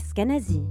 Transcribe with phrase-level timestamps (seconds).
[0.00, 0.62] Escanazi.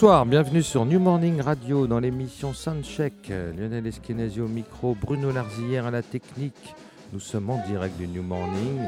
[0.00, 3.32] Bonsoir, bienvenue sur New Morning Radio dans l'émission Soundcheck.
[3.58, 6.76] Lionel Eskenazi au micro, Bruno Larzillière à la technique.
[7.12, 8.78] Nous sommes en direct du New Morning.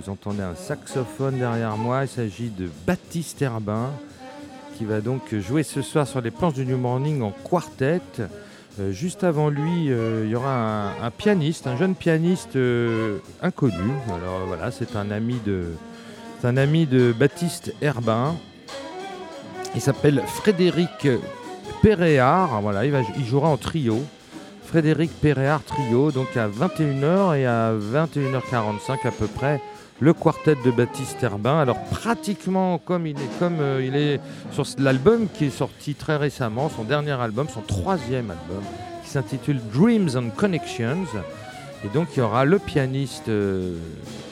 [0.00, 2.04] Vous entendez un saxophone derrière moi.
[2.04, 3.90] Il s'agit de Baptiste Herbin
[4.78, 8.00] qui va donc jouer ce soir sur les planches du New Morning en quartet.
[8.80, 13.92] Euh, juste avant lui, euh, il y aura un, pianiste, un jeune pianiste euh, inconnu.
[14.06, 18.34] Alors voilà, c'est un ami de Baptiste Herbin.
[19.74, 21.08] Il s'appelle Frédéric
[21.82, 22.60] Péréard.
[22.62, 24.02] Voilà, il, va, il jouera en trio.
[24.64, 29.62] Frédéric Péréard trio, donc à 21h et à 21h45 à peu près,
[29.98, 31.58] le quartet de Baptiste Herbin.
[31.58, 34.20] Alors pratiquement comme il est, comme euh, il est
[34.52, 38.62] sur l'album qui est sorti très récemment, son dernier album, son troisième album,
[39.02, 41.06] qui s'intitule Dreams and Connections.
[41.84, 43.78] Et donc il y aura le pianiste euh,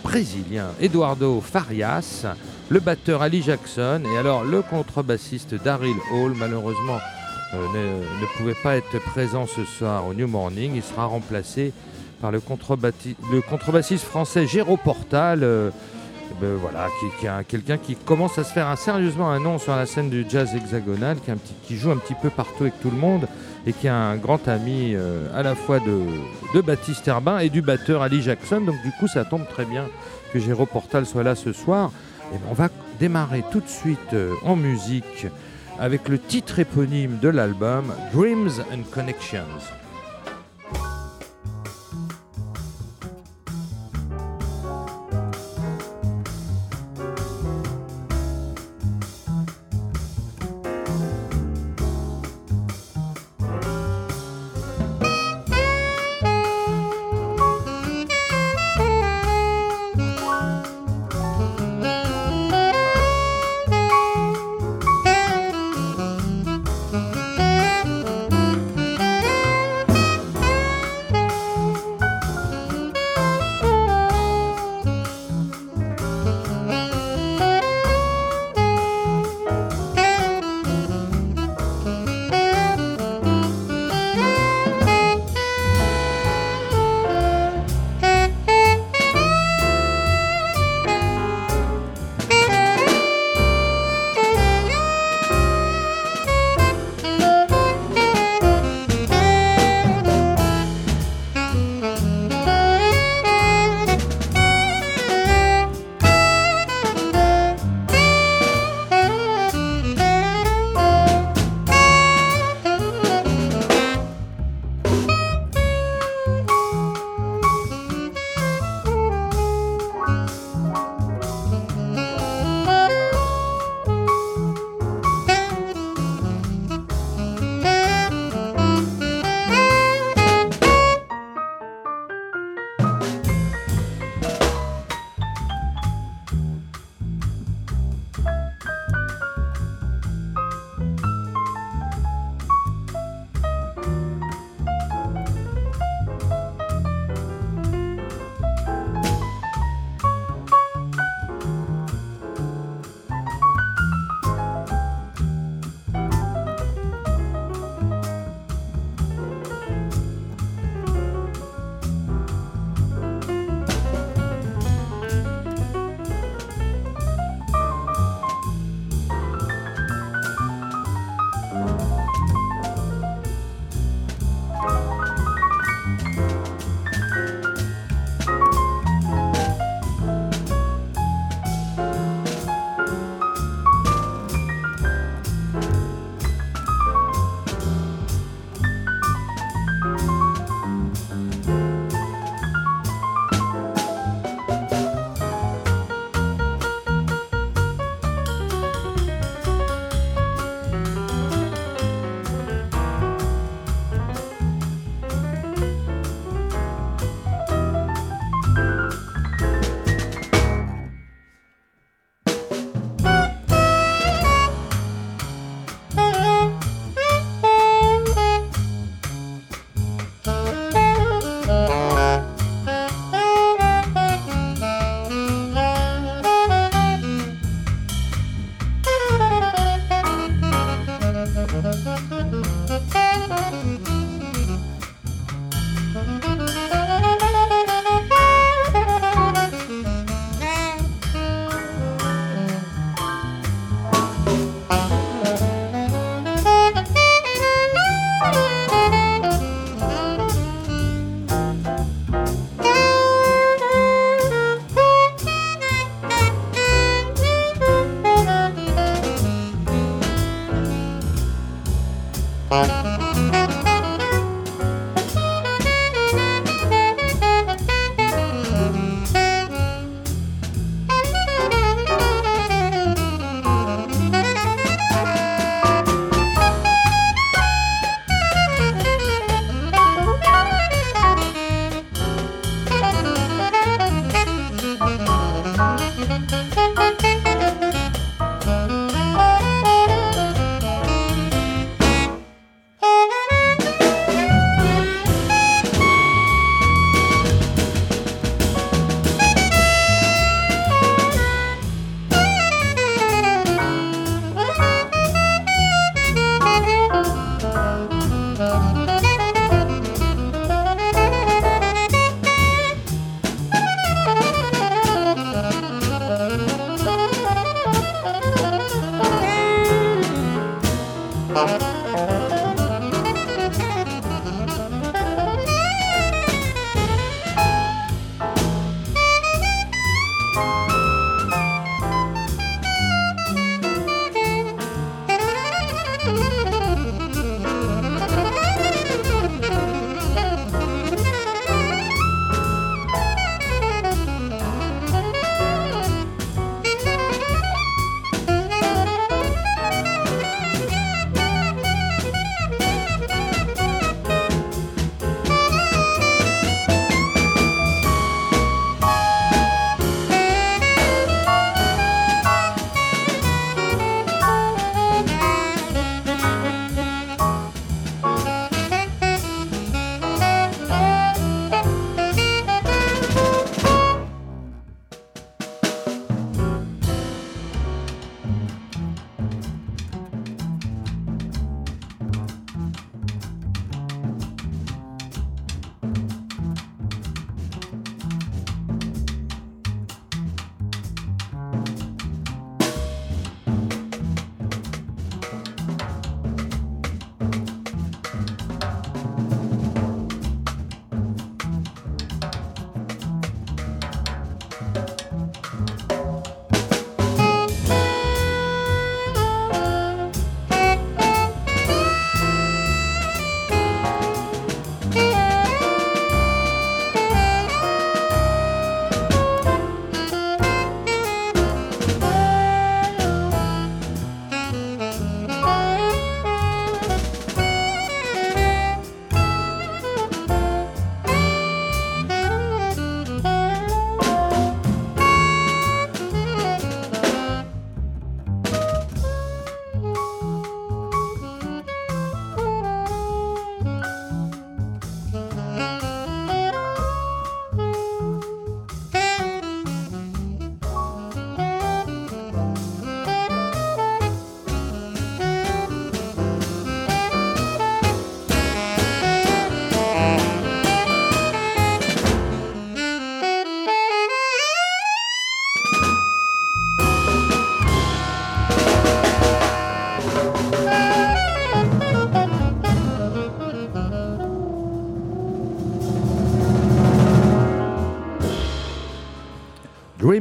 [0.04, 2.26] brésilien Eduardo Farias,
[2.68, 6.98] le batteur Ali Jackson et alors le contrebassiste Daryl Hall, malheureusement
[7.54, 10.72] euh, ne, pouvait pas être présent ce soir au New Morning.
[10.74, 11.72] Il sera remplacé
[12.20, 15.40] par le, contrebassiste français Géraud Portal.
[15.42, 15.70] euh,
[16.40, 19.38] ben voilà, qui, qui est un- quelqu'un qui commence à se faire un- sérieusement un
[19.38, 21.16] nom sur la scène du jazz hexagonal,
[21.62, 23.28] qui, joue un petit peu partout avec tout le monde
[23.64, 26.00] et qui est un grand ami euh, à la fois de,
[26.52, 28.60] de Baptiste Herbin et du batteur Ali Jackson.
[28.60, 29.84] Donc du coup, ça tombe très bien
[30.32, 31.92] que Géraud Portal soit là ce soir.
[32.32, 35.26] Et ben, on va démarrer tout de suite euh, en musique
[35.78, 39.85] avec le titre éponyme de l'album Dreams and Connections.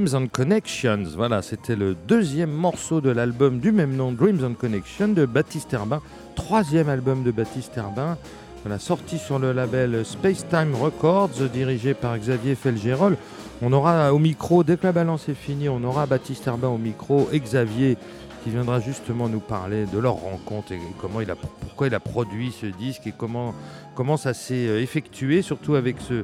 [0.06, 1.04] Dreams and Connections.
[1.16, 5.74] Voilà, c'était le deuxième morceau de l'album du même nom, Dreams and Connections, de Baptiste
[5.74, 6.00] Herbin.
[6.36, 8.16] Troisième album de Baptiste Herbin.
[8.64, 13.18] Voilà, sorti sur le label Space Time Records, dirigé par Xavier Felgérol.
[13.64, 16.78] On aura au micro, dès que la balance est finie, on aura Baptiste Herbin au
[16.78, 17.98] micro et Xavier
[18.44, 22.00] qui viendra justement nous parler de leur rencontre et comment il a, pourquoi il a
[22.00, 23.56] produit ce disque et comment,
[23.96, 26.24] comment ça s'est euh, effectué, surtout avec ce,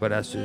[0.00, 0.38] voilà, ce,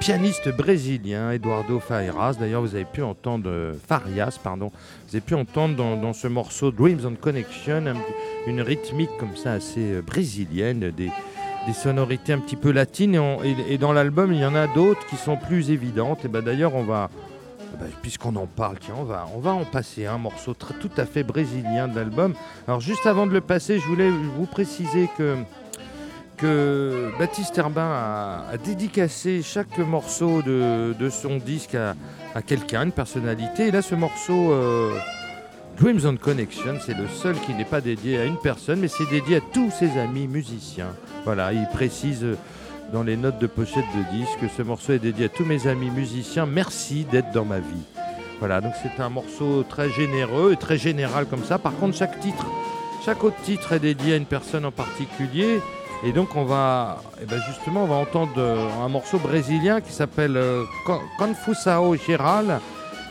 [0.00, 2.34] pianiste brésilien, Eduardo Farias.
[2.40, 4.72] D'ailleurs, vous avez pu entendre euh, Farias, pardon.
[5.06, 7.84] Vous avez pu entendre dans, ce morceau Dreams and Connection
[8.48, 11.10] une rythmique comme ça assez euh, brésilienne, des,
[11.72, 13.20] sonorités un petit peu latines.
[13.68, 16.24] Et, dans l'album, il y en a d'autres qui sont plus évidentes.
[16.24, 17.10] Et ben d'ailleurs, on va
[17.78, 21.86] bah, puisqu'on en parle, tiens, on va en passer un morceau tout à fait brésilien
[21.86, 22.34] de l'album.
[22.66, 25.36] Alors juste avant de le passer, je voulais vous préciser que,
[26.38, 33.68] que Baptiste Herbin a, dédicacé chaque morceau de, son disque à, quelqu'un, une personnalité.
[33.68, 34.96] Et là, ce morceau euh,
[35.78, 39.08] Dreams on Connection, c'est le seul qui n'est pas dédié à une personne, mais c'est
[39.10, 40.94] dédié à tous ses amis musiciens.
[41.24, 42.24] Voilà, il précise
[42.92, 44.50] dans les notes de pochette de disque.
[44.56, 46.46] Ce morceau est dédié à tous mes amis musiciens.
[46.46, 47.84] Merci d'être dans ma vie.
[48.38, 51.58] Voilà, donc c'est un morceau très généreux et très général comme ça.
[51.58, 52.46] Par contre, chaque titre,
[53.04, 55.60] chaque autre titre est dédié à une personne en particulier.
[56.04, 59.92] Et donc on va, eh ben justement, on va entendre euh, un morceau brésilien qui
[59.92, 60.62] s'appelle euh,
[61.18, 62.60] Confusao Geral.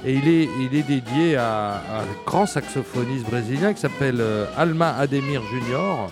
[0.06, 4.96] Et il est, il est dédié à, un grand saxophoniste brésilien qui s'appelle euh, Alma
[4.96, 6.10] Ademir Junior.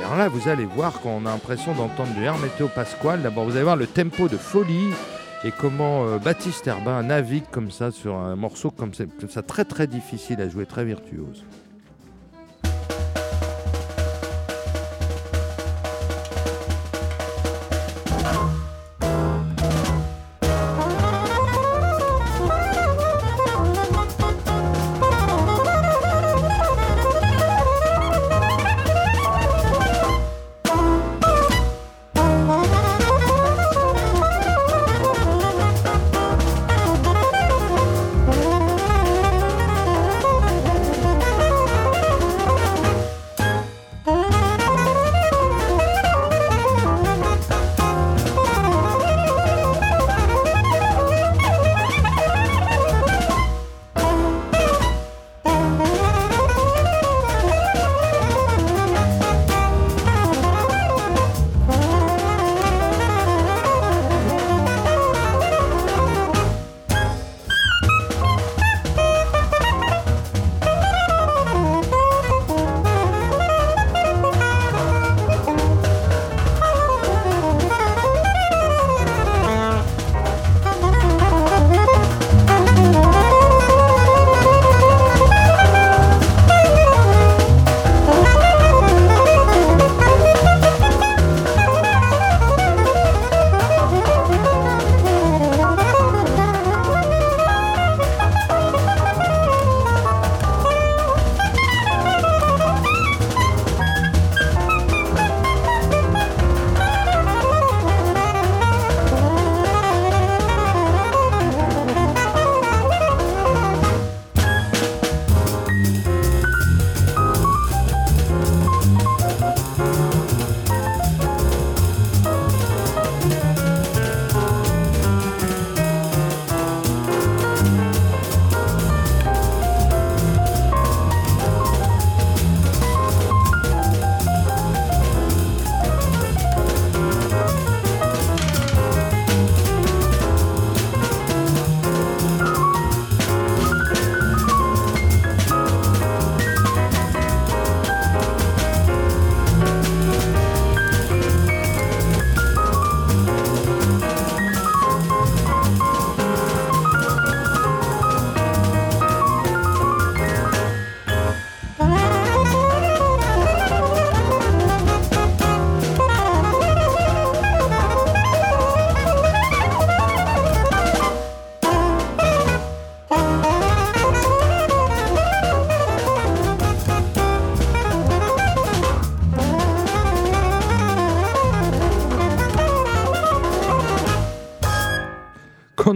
[0.00, 3.22] Et alors là, vous allez voir qu'on a l'impression d'entendre du Hermeto Pasquale.
[3.22, 4.92] D'abord, vous allez voir le tempo de folie
[5.44, 10.40] et comment Baptiste Herbin navigue comme ça sur un morceau comme ça, très très difficile
[10.40, 11.44] à jouer, très virtuose.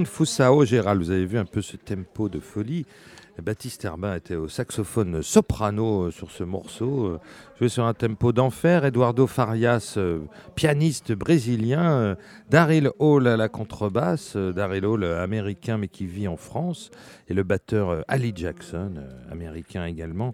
[0.05, 2.87] Fusao Gérald, vous avez vu un peu ce tempo de folie.
[3.43, 7.21] Baptiste Herbin était au saxophone soprano euh, sur ce morceau, euh,
[7.59, 8.85] joué sur un tempo d'enfer.
[8.85, 10.21] Eduardo Farias, euh,
[10.55, 12.17] pianiste brésilien.
[12.51, 14.37] Daryl Hall à la contrebasse.
[14.37, 16.91] Daryl Hall, américain mais qui vit en France.
[17.29, 18.93] Et le batteur Ali Jackson,
[19.31, 20.33] américain également.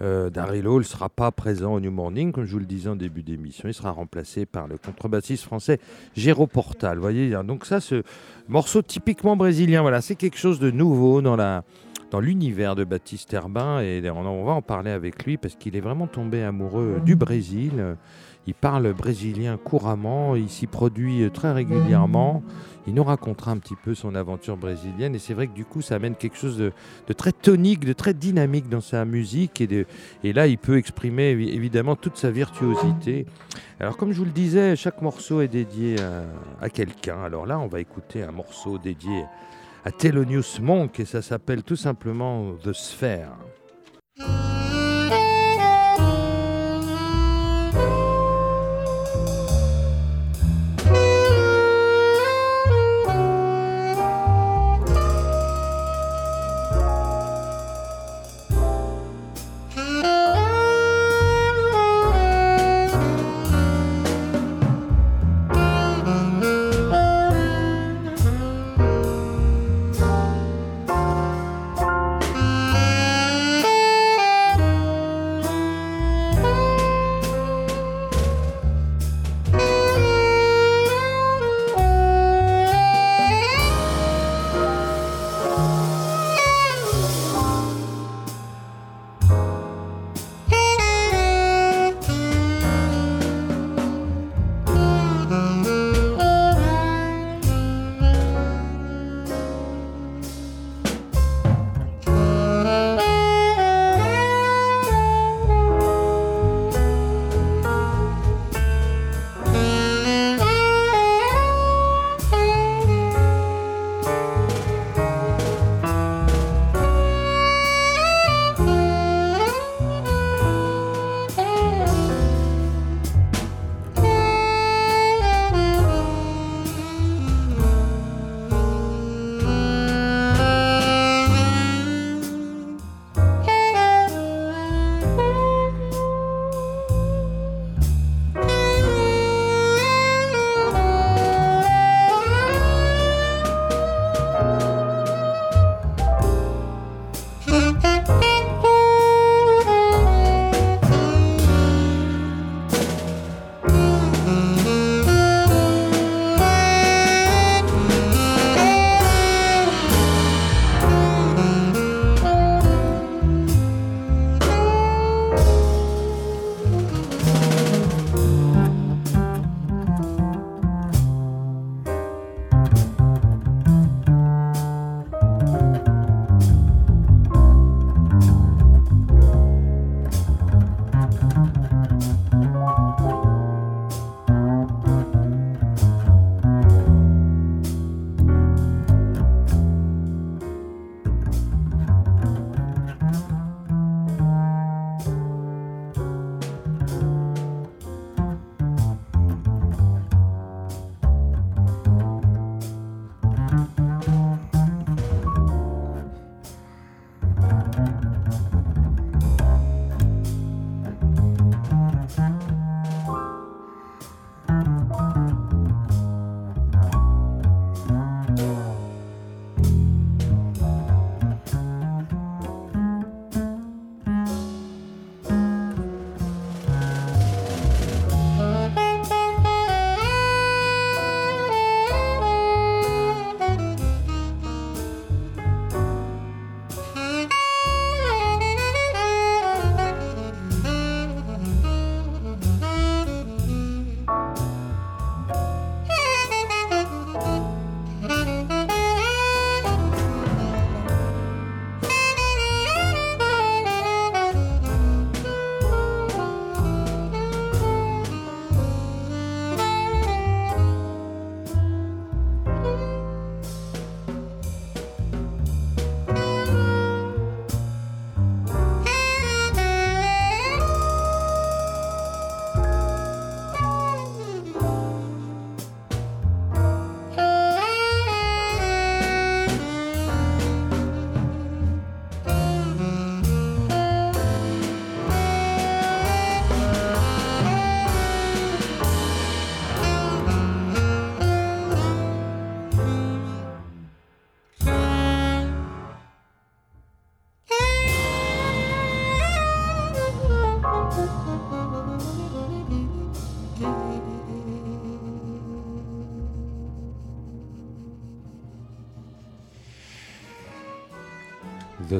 [0.00, 2.96] Daryl Hall ne sera pas présent au New Morning, comme je vous le disais en
[2.96, 3.68] début d'émission.
[3.68, 5.80] Il sera remplacé par le contrebassiste français
[6.14, 6.98] Géraud Portal.
[6.98, 8.02] Voyez, donc ça, ce
[8.48, 11.64] morceau typiquement brésilien, voilà, c'est quelque chose de nouveau dans la
[12.10, 15.80] dans l'univers de Baptiste Herbin et on va en parler avec lui parce qu'il est
[15.80, 17.96] vraiment tombé amoureux du Brésil.
[18.46, 22.42] Il parle brésilien couramment, il s'y produit très régulièrement.
[22.86, 25.82] Il nous racontera un petit peu son aventure brésilienne et c'est vrai que du coup
[25.82, 26.72] ça amène quelque chose de,
[27.12, 29.86] très tonique, de très dynamique dans sa musique et,
[30.24, 33.26] et là il peut exprimer évidemment toute sa virtuosité.
[33.80, 36.22] Alors comme je vous le disais, chaque morceau est dédié à,
[36.64, 37.22] à quelqu'un.
[37.22, 39.26] Alors là on va écouter un morceau dédié à
[39.98, 43.36] Thelonious Monk et ça s'appelle tout simplement The Sphere.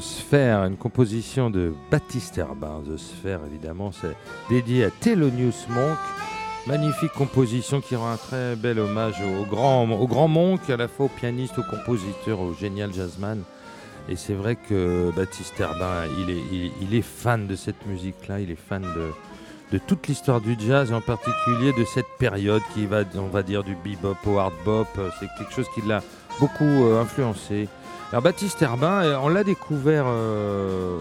[0.01, 2.83] The une composition de Baptiste Herbin.
[2.87, 4.17] The Sphere, évidemment, c'est
[4.49, 5.99] dédié à Thelonious Monk.
[6.69, 10.87] Magnifique composition qui rend un très bel hommage au grand, au grand Monk, à la
[10.87, 13.43] fois au pianiste, au compositeur, au génial jazzman.
[14.09, 16.05] Et c'est vrai que Baptiste Herbin,
[16.81, 19.11] il est, fan de cette musique-là, il est fan de,
[19.73, 23.65] de toute l'histoire du jazz, en particulier de cette période qui va, on va dire,
[23.65, 24.89] du bebop au hard bop.
[25.19, 26.03] C'est quelque chose qui l'a
[26.39, 27.69] beaucoup euh, influencé.
[28.11, 30.99] Alors Baptiste Herbin, euh, on l'a découvert euh,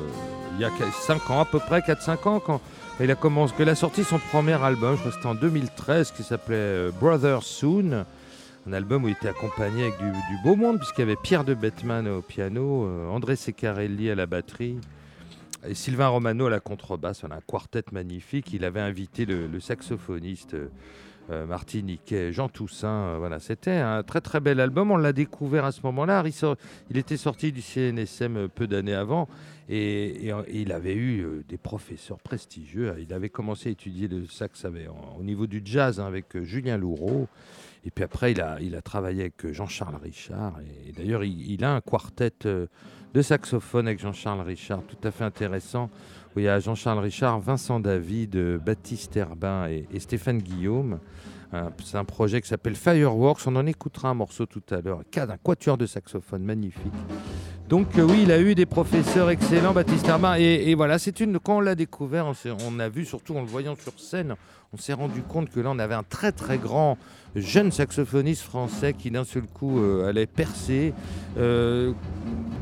[0.55, 2.61] il y a 5 ans à peu près, 4-5 ans, quand
[2.99, 6.11] il a commencé, qu'il a sorti son premier album, je crois que c'était en 2013,
[6.11, 8.05] qui s'appelait Brother Soon.
[8.67, 10.11] Un album où il était accompagné avec du,
[10.43, 14.77] beau monde, puisqu'il y avait Pierre de Bettman au piano, André Secarelli à la batterie,
[15.65, 17.23] et Sylvain Romano à la contrebasse.
[17.23, 18.53] On a un quartet magnifique.
[18.53, 20.69] Il avait invité le, saxophoniste euh,
[21.45, 22.87] martiniquais Jean Toussaint.
[22.87, 24.91] Euh, voilà, c'était un très très bel album.
[24.91, 26.23] On l'a découvert à ce moment-là.
[26.89, 29.27] Il, était sorti du CNSM euh, peu d'années avant
[29.69, 32.95] et, il avait eu des professeurs prestigieux.
[32.99, 34.65] Il avait commencé à étudier le sax
[35.19, 37.27] au niveau du jazz hein, avec Julien Loureau.
[37.85, 40.59] Et puis après, il a, il travaillé avec Jean-Charles Richard.
[40.87, 45.89] Et, d'ailleurs, il, a un quartet de saxophone avec Jean-Charles Richard, tout à fait intéressant.
[46.37, 50.99] Y a Jean-Charles Richard, Vincent David, Baptiste Herbin et Stéphane Guillaume.
[51.83, 53.47] C'est un projet qui s'appelle Fireworks.
[53.47, 55.01] On en écoutera un morceau tout à l'heure.
[55.11, 56.93] Cas d'un quatuor de saxophone magnifique.
[57.69, 60.35] Donc euh, oui, il a eu des professeurs excellents, Baptiste Herbin.
[60.35, 61.37] Et, voilà, c'est une.
[61.37, 62.31] Quand on l'a découvert,
[62.65, 64.35] on, a vu, surtout en le voyant sur scène,
[64.73, 66.97] on s'est rendu compte que là, on avait un très très grand
[67.35, 70.93] jeune saxophoniste français qui d'un seul coup euh, allait percer.
[71.37, 71.91] Euh,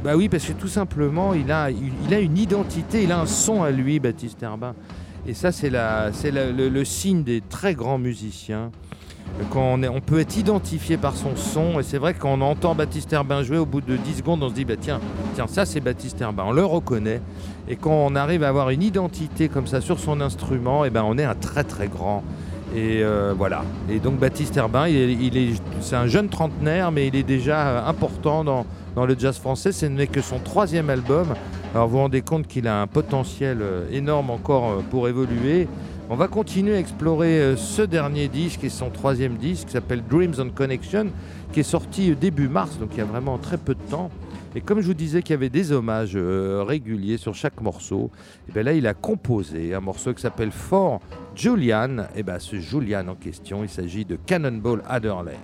[0.03, 3.27] bah oui, parce que tout simplement, il a, il, a une identité, il a un
[3.27, 4.73] son à lui, Baptiste Herbin.
[5.27, 8.71] Et ça, c'est le, signe des très grands musiciens.
[9.49, 13.41] Quand on, peut être identifié par son son, et c'est vrai qu'on entend Baptiste Herbin
[13.41, 14.99] jouer, au bout de 10 secondes, on se dit, bah, tiens,
[15.33, 17.21] tiens, ça c'est Baptiste Herbin, on le reconnaît.
[17.67, 21.03] Et quand on arrive à avoir une identité comme ça sur son instrument, et ben,
[21.03, 22.23] on est un très très grand.
[22.75, 23.63] Et euh, voilà.
[23.89, 24.85] Et donc Baptiste Herbin,
[25.81, 29.71] c'est un jeune trentenaire, mais il est déjà important dans, dans le jazz français.
[29.71, 31.33] Ce n'est que son troisième album.
[31.75, 35.67] Alors vous vous rendez compte qu'il a un potentiel euh, énorme encore euh, pour évoluer.
[36.09, 40.01] On va continuer à explorer euh, ce dernier disque et son troisième disque qui s'appelle
[40.09, 41.07] Dreams on Connection,
[41.51, 44.09] qui est sorti début mars, donc il y a vraiment très peu de temps.
[44.55, 48.09] Et comme je vous disais qu'il y avait des hommages réguliers sur chaque morceau,
[48.47, 51.01] et bien là il a composé un morceau qui s'appelle For
[51.35, 52.05] Julian.
[52.15, 55.35] Et bien ce Julian en question, il s'agit de Cannonball Adderley.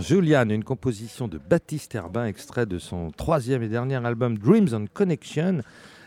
[0.00, 4.86] Julian, une composition de Baptiste Herbin, extrait de son troisième et dernier album Dreams and
[4.92, 5.60] Connection,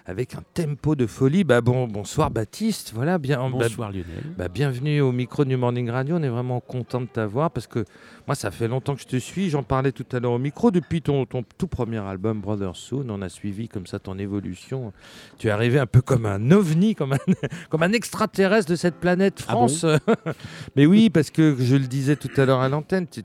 [0.10, 1.44] avec un tempo de folie.
[1.44, 3.38] Bah bon, bonsoir Baptiste, voilà, bien.
[3.50, 4.06] bah, Bonsoir Lionel.
[4.36, 6.16] bah, bienvenue au micro du Morning Radio.
[6.18, 7.86] On est vraiment content de t'avoir parce que
[8.26, 9.52] moi, ça fait longtemps que je te suis.
[9.52, 10.72] J'en parlais tout à l'heure au micro.
[10.72, 14.94] Depuis ton, ton tout premier album, Brother Soon, on a suivi comme ça ton évolution.
[15.38, 17.18] Tu es arrivé un peu comme un ovni, comme un,
[17.70, 19.86] comme un extraterrestre de cette planète Ah bon France.
[20.76, 23.22] Mais oui, parce que je le disais tout à l'heure à l'antenne, tu,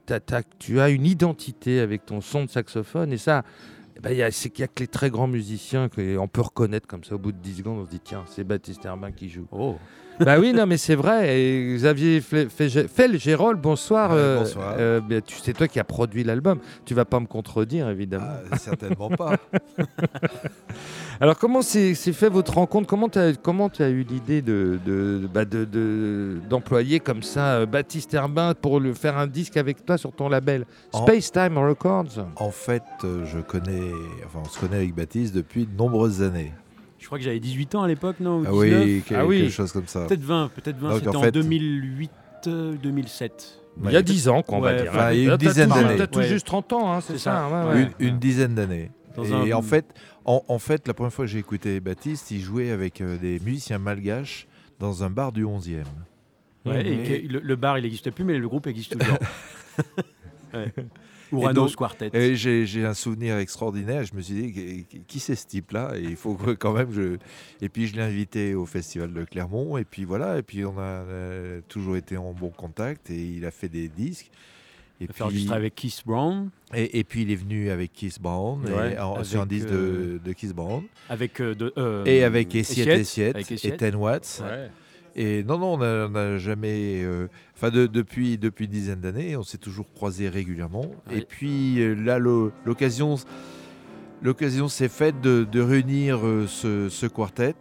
[0.58, 3.42] tu as une identité avec ton son de saxophone et ça.
[4.06, 7.14] A- c'est qu'il n'y a que les très grands musiciens qu'on peut reconnaître comme ça
[7.14, 7.78] au bout de 10 secondes.
[7.80, 9.46] On se dit, tiens, c'est Baptiste Herbin qui joue.
[9.52, 9.76] Oh.
[10.20, 11.36] Bah oui, non, mais c'est vrai.
[11.38, 14.10] Et Xavier Fel-Gérol, bonsoir.
[14.12, 14.74] Euh, bonsoir.
[14.78, 15.00] euh,
[15.42, 16.58] c'est toi qui as produit l'album.
[16.84, 18.26] Tu vas pas me contredire, évidemment.
[18.50, 19.36] Ah, certainement pas.
[21.20, 22.86] Alors, comment s'est fait votre rencontre?
[22.88, 24.78] Comment tu as, comment as eu l'idée de,
[25.32, 29.84] bah, de- de- d'employer comme ça euh, Baptiste Herbin pour le faire un disque avec
[29.86, 32.26] toi sur ton label En- Space Time Records?
[32.36, 33.90] En fait, euh, je connais,
[34.26, 36.52] enfin, on se connaît avec Baptiste depuis de nombreuses années.
[37.04, 39.26] Je crois que j'avais 18 ans à l'époque, non ou Ah 19 oui, quelque Ah
[39.26, 39.50] oui.
[39.50, 40.06] chose comme ça.
[40.06, 40.88] Peut-être 20, peut-être 20.
[40.88, 42.10] Donc, C'était en en, fait- 2008,
[42.46, 43.60] euh, 2007.
[43.84, 44.90] Il y a 10 ans, qu'on va Ouais, dire.
[44.90, 45.96] enfin, il y a une Là, dizaine d'années.
[45.98, 46.26] T'as tout Ouais.
[46.28, 47.46] juste 30 ans, hein, c'est C'est ça.
[47.50, 47.66] ça.
[47.68, 47.90] ouais, ouais.
[48.00, 48.90] Une, une dizaine d'années.
[49.16, 49.84] Dans Et un- en fait,
[50.24, 53.38] en, en fait, la première fois que j'ai écouté Baptiste, il jouait avec euh, des
[53.40, 54.46] musiciens malgaches
[54.80, 55.84] dans un bar du 11e.
[56.64, 57.04] Ouais, et Mhm.
[57.28, 59.18] que le, le bar, il n'existe plus, mais le groupe existe toujours.
[61.54, 62.10] donc- Quartet.
[62.12, 64.04] Et j'ai j'ai un souvenir extraordinaire.
[64.04, 65.92] Je me suis dit, qui- c'est ce type-là?
[65.96, 66.92] Et il faut quand même.
[66.92, 67.16] Je...
[67.60, 69.76] Et puis je l'ai invité au festival de Clermont.
[69.78, 70.38] Et puis voilà.
[70.38, 73.10] Et puis on a euh, toujours été en bon contact.
[73.10, 74.30] Et il a fait des disques.
[75.00, 77.68] Et Il a fait puis, enregistrer avec Keith Brown, et, et puis il est venu
[77.70, 81.72] avec Kiss Brown, et sur un disque euh, de, de Kiss Brown, avec euh, de,
[81.76, 83.90] euh, et avec Essiette Essiette, et.
[83.90, 84.40] 10 Watts.
[84.44, 84.70] Ouais.
[85.16, 87.02] Et non, non, on n'a jamais.
[87.04, 90.86] euh, Enfin, de- depuis, depuis une dizaine d'années, on s'est toujours croisés régulièrement.
[91.12, 93.16] Et puis euh, là, l'occasion
[94.22, 97.54] l'occasion s'est faite de, de réunir euh, ce, ce quartet,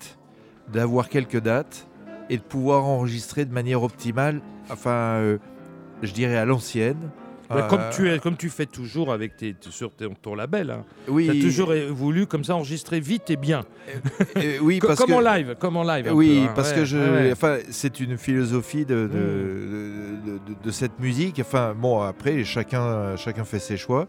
[0.71, 1.87] d'avoir quelques dates
[2.29, 5.37] et de pouvoir enregistrer de manière optimale, enfin, euh,
[6.01, 7.09] je dirais à l'ancienne.
[7.51, 10.71] Euh, comme, tu es, comme tu fais toujours avec tes, sur ton, ton label.
[10.71, 10.83] Hein.
[11.07, 13.63] Oui, Tu as toujours euh, voulu comme ça enregistrer vite et bien.
[14.37, 15.55] euh, oui, parce comme que, en live.
[15.59, 16.53] Comme en live Oui, peu, hein.
[16.55, 17.31] parce Ouais, que je, ouais, ouais.
[17.33, 20.25] enfin, c'est une philosophie de, de, Mm.
[20.25, 21.39] de- de, de cette musique.
[21.41, 24.07] Enfin, bon, après, chacun, chacun fait ses choix.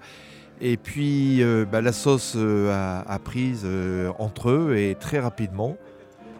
[0.61, 5.19] Et puis, euh, bah, la sauce euh, a, a, prise euh, entre eux et très
[5.19, 5.77] rapidement.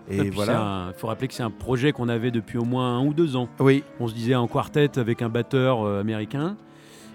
[0.09, 0.87] Et, voilà.
[0.95, 3.35] Il faut rappeler que c'est un projet qu'on avait depuis au moins un ou deux
[3.37, 3.49] ans.
[3.59, 3.83] Oui.
[3.99, 6.57] On se disait en quartet avec un batteur américain.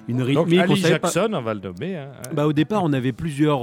[0.08, 0.60] Une rythmique.
[0.60, 1.98] Donc, Ali Jackson, on va le nommer.
[1.98, 2.12] Hein.
[2.34, 3.62] Bah, au départ, on avait plusieurs,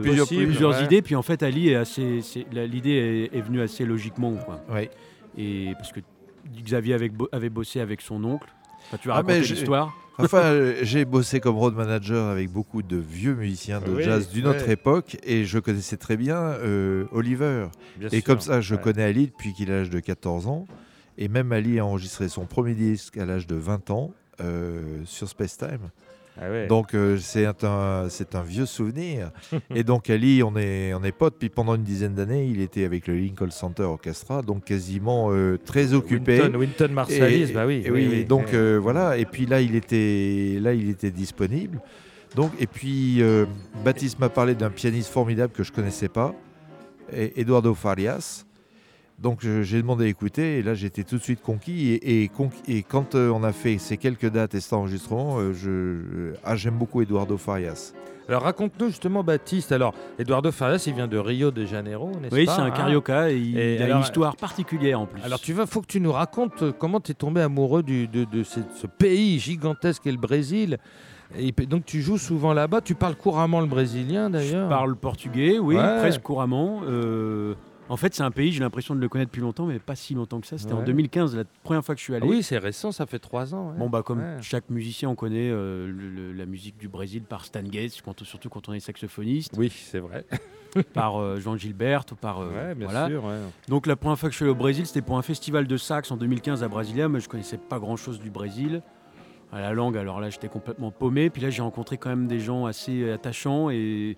[0.00, 1.02] plusieurs, plusieurs idées.
[1.02, 2.20] Puis en fait, Ali est assez.
[2.52, 4.34] L'idée est, est, venue assez logiquement.
[4.36, 4.60] Quoi.
[4.72, 4.88] Oui.
[5.36, 6.00] Et parce que
[6.62, 8.48] Xavier avait, avait bossé avec son oncle.
[8.86, 9.94] Enfin, tu as ah, raconté l'histoire.
[10.16, 14.46] Enfin, euh, j'ai bossé comme road manager avec beaucoup de vieux musiciens de jazz d'une
[14.46, 17.66] autre époque et je connaissais très bien euh, Oliver.
[18.12, 20.66] et comme ça, je connais Ali depuis qu'il a l'âge de 14 ans.
[21.18, 24.23] Et même Ali a enregistré son premier disque à l'âge de 20 ans euh,
[25.04, 25.90] sur Space Time.
[26.40, 29.30] Ah donc euh, c'est un, c'est un vieux souvenir.
[29.74, 31.36] et donc Ali, on est, on est potes.
[31.38, 35.58] Puis pendant une dizaine d'années, il était avec le Lincoln Center Orchestra, donc quasiment euh,
[35.64, 36.40] très occupé.
[36.40, 37.84] Winton, Winton Marsalis, bah oui.
[37.88, 39.16] oui, donc euh, voilà.
[39.16, 41.80] Et puis là, il était, là, il était disponible.
[42.34, 43.22] Donc et puis
[43.84, 46.34] Baptiste m'a parlé d'un pianiste formidable que je connaissais pas,
[47.12, 48.44] Eduardo Farias.
[49.18, 51.92] Donc j'ai demandé à écouter et là j'étais tout de suite conquis.
[51.92, 56.34] Et, et, quand euh, on a fait ces quelques dates et cet enregistrement, euh, je,
[56.44, 57.92] ah, j'aime beaucoup Eduardo Farias.
[58.28, 59.70] Alors raconte-nous justement Baptiste.
[59.70, 62.66] Alors Eduardo Farias, il vient de Rio de Janeiro, n'est-ce oui, pas Oui, c'est un
[62.66, 65.22] hein carioca et il, a une histoire particulière en plus.
[65.22, 68.08] Alors tu vas, faut que tu nous racontes euh, comment tu es tombé amoureux du,
[68.08, 70.78] de, ce, pays gigantesque qu'est le Brésil.
[71.38, 72.80] Et donc tu joues souvent là-bas.
[72.80, 74.64] Tu parles couramment le brésilien d'ailleurs.
[74.64, 76.80] Je parle portugais, oui, presque couramment.
[77.88, 80.14] En fait, c'est un pays, j'ai l'impression de le connaître depuis longtemps, mais pas si
[80.14, 80.56] longtemps que ça.
[80.58, 82.26] C'était en 2015, la première fois que je suis allé.
[82.26, 83.74] Ah oui, c'est récent, ça fait trois ans.
[83.78, 88.00] Bon, bah, comme chaque musicien, on connaît euh, la musique du Brésil par Stan Getz,
[88.22, 89.54] surtout quand on est saxophoniste.
[89.58, 90.24] Oui, c'est vrai.
[90.94, 92.40] par euh, Jean Gilbert ou par.
[92.40, 93.08] Euh, bien voilà.
[93.08, 93.24] sûr.
[93.68, 95.76] Donc, la première fois que je suis allé au Brésil, c'était pour un festival de
[95.76, 98.82] sax en 2015 à Brasilia, mais je connaissais pas grand chose du Brésil
[99.54, 101.30] à la langue, alors là j'étais complètement paumé.
[101.30, 104.16] Puis là j'ai rencontré quand même des gens assez attachants et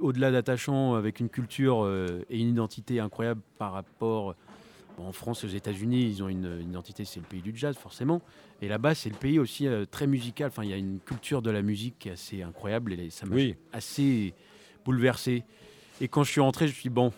[0.00, 4.34] au-delà d'attachants avec une culture euh, et une identité incroyable par rapport.
[4.96, 8.22] en France et aux États-Unis, ils ont une, identité, c'est le pays du jazz forcément.
[8.62, 10.48] Et là-bas, c'est le pays aussi euh, très musical.
[10.48, 13.26] Enfin, il y a une culture de la musique qui est assez incroyable et ça
[13.26, 13.36] m'a
[13.74, 14.32] assez
[14.84, 15.44] bouleversé.
[16.00, 17.12] Et quand je suis rentré, je me suis dit, bon,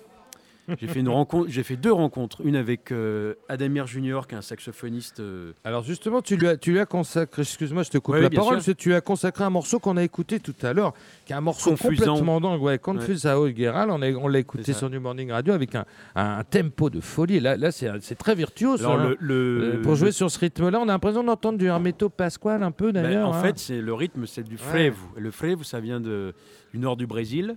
[0.80, 4.38] j'ai fait une rencontre, j'ai fait deux rencontres, une avec euh, Adamir Junior, qui est
[4.38, 5.20] un saxophoniste.
[5.20, 8.30] Euh, Alors justement, tu lui as, tu lui as consacré, excuse-moi, je te coupe la
[8.30, 10.92] parole, parce que tu as consacré un morceau qu'on a écouté tout à l'heure,
[11.26, 13.52] qui est un morceau complètement dingue, ouais, Confusao ouais.
[13.52, 17.40] Guéral, on, on l'a écouté sur New Morning Radio avec un, un, tempo de folie.
[17.40, 18.80] Là, là c'est, très virtuose.
[18.80, 19.14] Alors, hein.
[19.18, 22.92] le, pour jouer sur ce rythme-là, on a l'impression d'entendre du Hermeto Pasquale un peu
[22.92, 23.28] ben, d'ailleurs.
[23.28, 23.42] en hein.
[23.42, 24.96] fait, c'est le rythme, c'est du frevo.
[25.16, 26.34] Le frevo, ça vient de,
[26.72, 27.56] du nord du Brésil,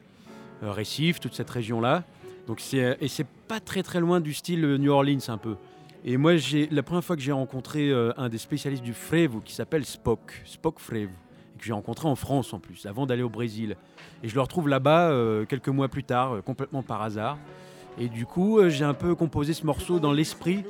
[0.64, 2.04] euh, Recife, toute cette région-là.
[2.48, 5.56] Donc euh, et c'est pas très très loin du style euh, New Orleans un peu.
[6.04, 9.42] Et moi j'ai la première fois que j'ai rencontré euh, un des spécialistes du frevo
[9.42, 11.12] qui s'appelle Spock, Spock Frevo,
[11.56, 13.76] et que j'ai rencontré en France en plus, avant d'aller au Brésil.
[14.24, 15.12] Et je le retrouve là-bas
[15.48, 17.38] quelques mois plus tard, complètement par hasard.
[17.98, 20.64] Et du coup j'ai un peu composé ce morceau dans l'esprit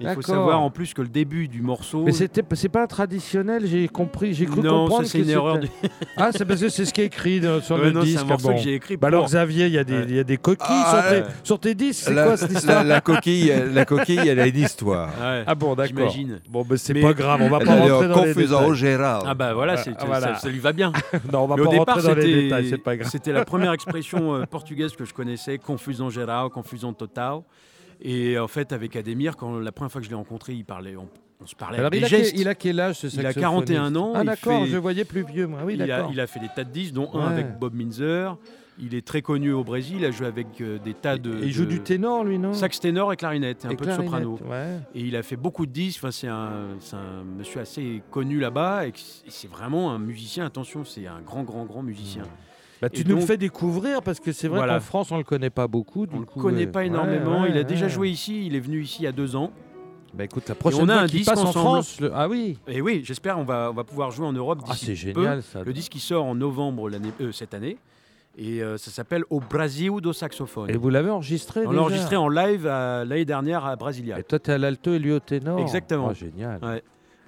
[0.00, 2.04] il faut savoir en plus que le début du morceau.
[2.04, 5.06] Mais c'était, c'est pas traditionnel, j'ai compris, j'ai cru non, comprendre.
[5.06, 5.58] c'est une erreur.
[5.58, 5.68] Du...
[6.16, 8.18] ah, c'est parce que c'est ce qui est écrit sur le disque.
[8.18, 8.96] C'est un morceau que j'ai écrit.
[8.96, 11.30] Bah alors Xavier, il y a des, il y a des coquilles ah, sur, tes,
[11.44, 12.04] sur, tes, disques.
[12.06, 15.10] C'est quoi cette histoire la, coquille, la coquille, elle a une histoire.
[15.46, 16.10] ah bon, d'accord.
[16.10, 16.40] J'imagine.
[16.48, 18.74] Bon, ben c'est pas grave, on va pas rentrer dans les détails.
[18.74, 19.24] Gérard.
[19.26, 19.90] Ah bah voilà, ça,
[20.48, 20.92] lui va bien.
[21.32, 23.10] non, on va pas rentrer dans les détails, c'est pas grave.
[23.10, 27.40] C'était la première expression euh, portugaise que je connaissais, confusant Gérard, confusant total.
[28.02, 30.96] Et en fait, avec Ademir, quand la première fois que je l'ai rencontré, il parlait,
[30.96, 32.32] on, se parlait avec il des gestes.
[32.36, 34.12] il a quel âge ce Il a 41 ans.
[34.14, 35.60] Ah d'accord, je voyais plus vieux moi.
[35.64, 38.36] Oui, il, a, il a fait des tas de disques, dont un avec Bob Minzer.
[38.82, 41.42] Il est très connu au Brésil, il a joué avec euh, des tas de.
[41.42, 42.54] Et il joue du ténor, lui, non?
[42.54, 44.38] Sax ténor et clarinette, un peu de soprano.
[44.94, 46.00] Et il a fait beaucoup de disques.
[46.02, 48.86] Enfin, c'est un, un, monsieur assez connu là-bas.
[48.86, 48.92] Et
[49.28, 52.22] c'est vraiment un musicien, attention, c'est un grand, grand, grand musicien.
[52.22, 52.49] Mmh.
[52.80, 55.50] Bah, tu nous le fais découvrir parce que c'est vrai qu'en France on le connaît
[55.50, 56.06] pas beaucoup.
[56.12, 57.44] on ne le connaît pas énormément.
[57.44, 58.46] il a déjà joué ici.
[58.46, 59.52] Il est venu ici il y a deux ans.
[60.12, 62.00] Bah écoute, la prochaine on a un disque passe en France.
[62.12, 62.58] Ah oui.
[62.66, 65.62] Et oui, j'espère on va on va pouvoir jouer en Europe ah, c'est génial ça.
[65.62, 67.78] Le disque qui sort en novembre l'année euh, cette année.
[68.38, 70.70] Et euh, ça s'appelle Au Brasil do saxophone.
[70.70, 74.18] Et vous l'avez enregistré On l'a enregistré en live l'année dernière à Brasilia.
[74.18, 76.08] Et toi, tu es à l'alto et lui au ténor Exactement.
[76.10, 76.60] Oh, génial.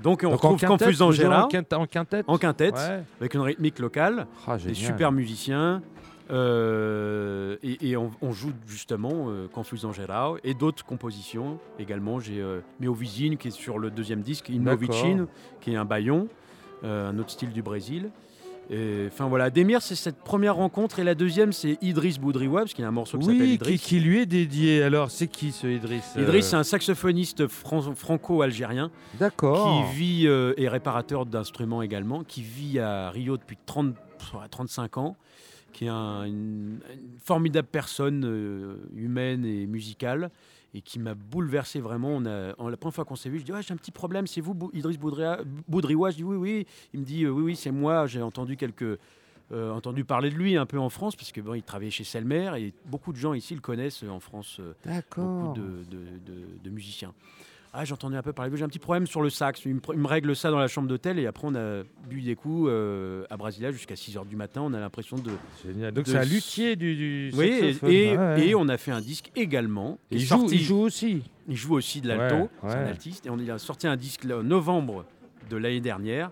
[0.01, 1.47] Donc on retrouve Confusant Gérard.
[1.47, 2.79] En quintette En quintette,
[3.21, 4.27] avec une rythmique locale.
[4.47, 5.83] Ah, des super musiciens.
[6.31, 12.21] Euh, et, on, joue justement euh, Confusant Gérard et d'autres compositions également.
[12.21, 15.27] J'ai euh, Meovizine qui est sur le deuxième disque, Innovicine
[15.61, 16.29] qui est un baillon,
[16.85, 18.11] un autre style du Brésil.
[18.71, 20.99] Enfin voilà, Demir, c'est cette première rencontre.
[20.99, 23.49] Et la deuxième, c'est Idriss Boudriwa, parce qu'il y a un morceau qui s'appelle Oui,
[23.49, 23.83] qui, Idriss.
[23.83, 24.83] qui lui est dédié.
[24.83, 28.91] Alors, c'est qui ce Idriss euh, Idriss, c'est un saxophoniste fran- franco-algérien
[29.21, 29.85] D'accord.
[29.93, 33.95] qui vit euh, et réparateur d'instruments également, qui vit à Rio depuis 30,
[34.35, 35.17] ouais, 35 ans,
[35.75, 40.31] qui est un- une, une formidable personne euh, humaine et musicale
[40.75, 42.11] et qui m'a bouleversé vraiment.
[42.11, 43.91] On a, en- la première fois qu'on s'est vu, je dis ouais, j'ai un petit
[43.91, 46.11] problème, c'est vous Idriss Boudria- Boudriwa?
[46.11, 46.67] Je dis oui, oui.
[46.95, 48.07] Il me dit euh, oui, oui, c'est moi.
[48.07, 48.99] J'ai entendu quelques
[49.53, 52.05] euh, entendu parler de lui un peu en France, parce que bon, il travaillait chez
[52.05, 54.57] Selmer et beaucoup de gens ici le connaissent euh, en France.
[54.61, 55.53] euh, beaucoup D'accord.
[55.53, 55.61] de,
[55.91, 57.13] de- de- de musiciens.
[57.75, 58.55] Ah, j'entendais un peu parler.
[58.55, 59.65] J'ai un petit problème sur le sax.
[59.65, 61.83] Il me, pr- il me règle ça dans la chambre d'hôtel et après on a
[62.07, 64.61] bu des coups euh, à Brasilia jusqu'à 6h du matin.
[64.63, 65.31] On a l'impression de...
[65.67, 65.93] Génial.
[65.93, 67.91] Donc, de c'est un luthier du, du Oui, et, saxophone.
[67.91, 68.47] et- Ouais, ouais.
[68.49, 69.99] et on a fait un disque également.
[70.11, 71.23] il, joue, sorti- il joue aussi.
[71.49, 73.25] il joue aussi de l'alto, Ouais, c'est un altiste.
[73.27, 75.07] Et on il a sorti un disque là, en novembre
[75.49, 76.31] de l'année dernière,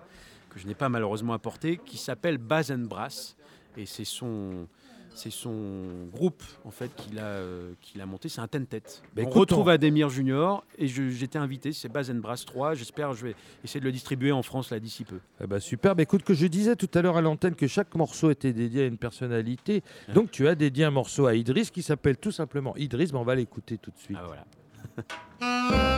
[0.51, 3.35] que je n'ai pas malheureusement apporté, qui s'appelle Bass and Brass.
[3.79, 4.67] Et c'est son,
[5.15, 9.03] c'est son groupe en fait qu'il a, euh, qu'il a monté, c'est un ten-tête.
[9.15, 12.75] Bah, on écoute, retrouve on- Ademir Junior et j'étais invité, c'est and Brass 3.
[12.75, 13.35] J'espère je vais
[13.65, 15.19] essayer de le distribuer en France là d'ici peu.
[15.43, 15.95] Eh ben, super.
[15.95, 18.85] Bah, écoute, que je disais tout à l'heure à l'antenne que chaque morceau était dédié
[18.85, 19.83] à une personnalité.
[20.09, 20.15] Ouais.
[20.15, 23.13] Donc, tu as dédié un morceau à Idriss qui s'appelle tout simplement Idriss.
[23.13, 24.19] On va l'écouter tout de suite.
[24.21, 24.47] Ah, voilà.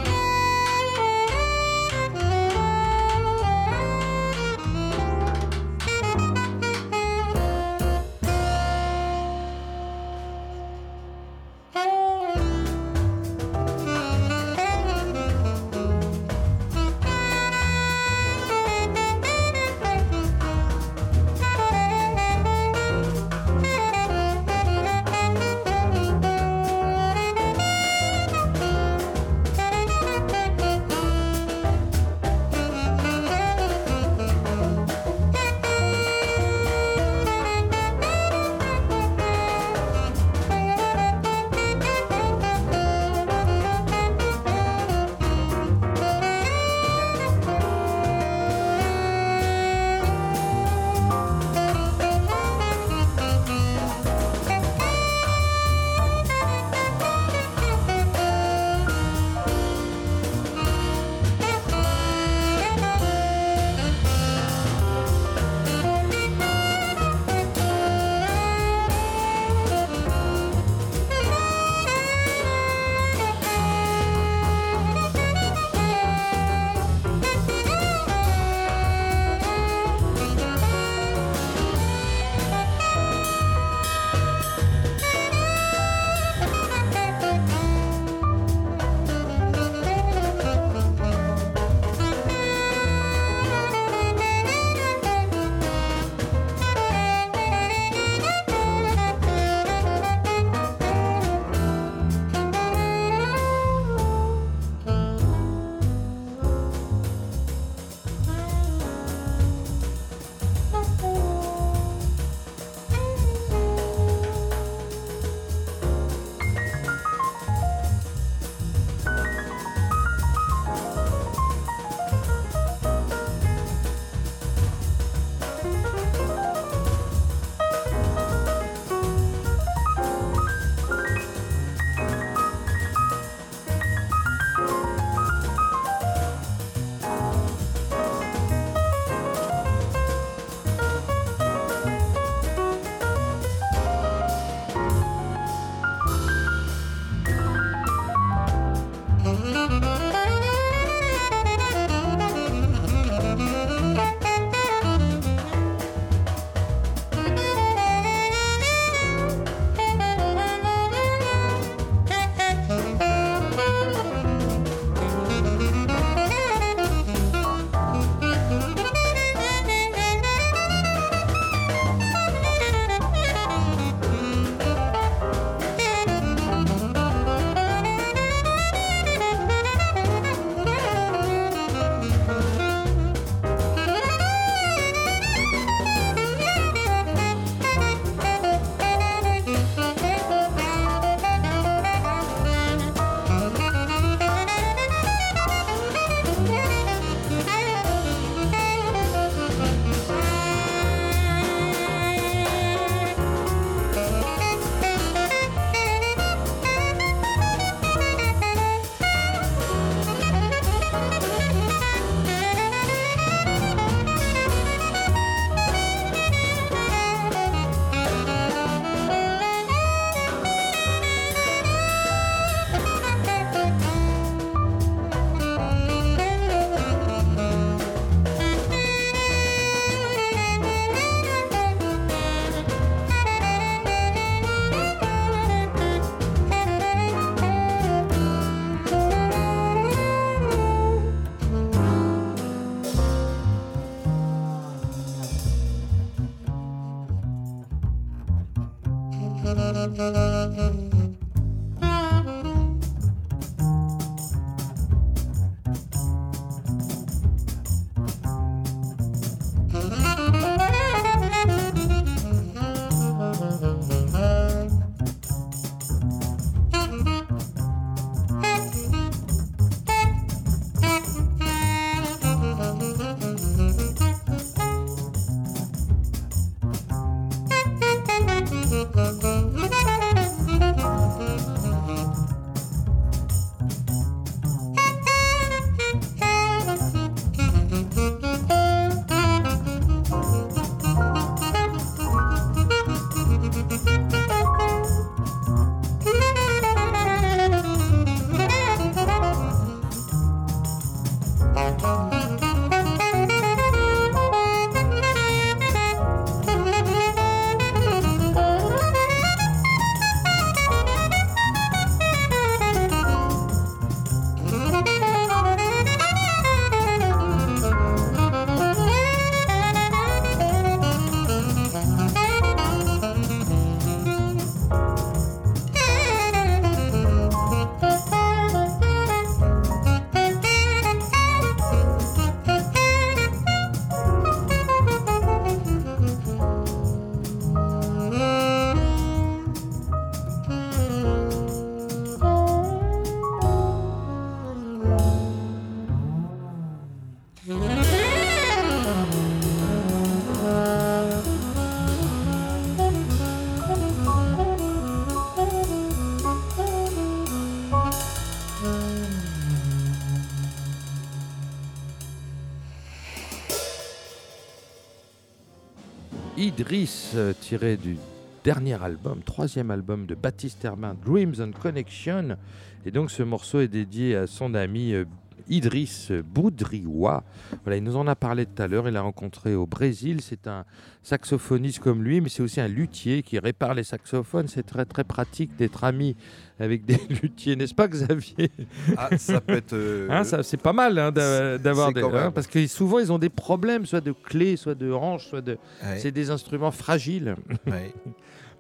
[366.59, 367.97] Idris, euh, tiré du
[368.45, 372.37] dernier album, troisième album de Baptiste Hermin, Dreams and Connection.
[372.85, 375.07] Et donc ce morceau est dédié à son ami euh,
[375.49, 377.25] Idriss Boudrioua.
[377.65, 378.89] Voilà, il nous en a parlé tout à l'heure.
[378.89, 380.21] Il l'a rencontré au Brésil.
[380.21, 380.65] C'est un
[381.03, 384.49] saxophoniste comme lui, mais c'est aussi un luthier qui répare les saxophones.
[384.49, 386.17] C'est très très pratique d'être ami
[386.61, 388.51] avec des luthiers, n'est-ce pas, Xavier?
[388.97, 389.73] Ah, ça peut être.
[389.75, 392.03] euh, Hein, ça, C'est pas mal hein, d'avoir des.
[392.03, 395.41] hein, parce que souvent ils ont des problèmes, soit de clés, soit de hanches, soit
[395.41, 395.59] de.
[395.83, 397.35] ouais, C'est des instruments fragiles.
[397.67, 397.93] ouais.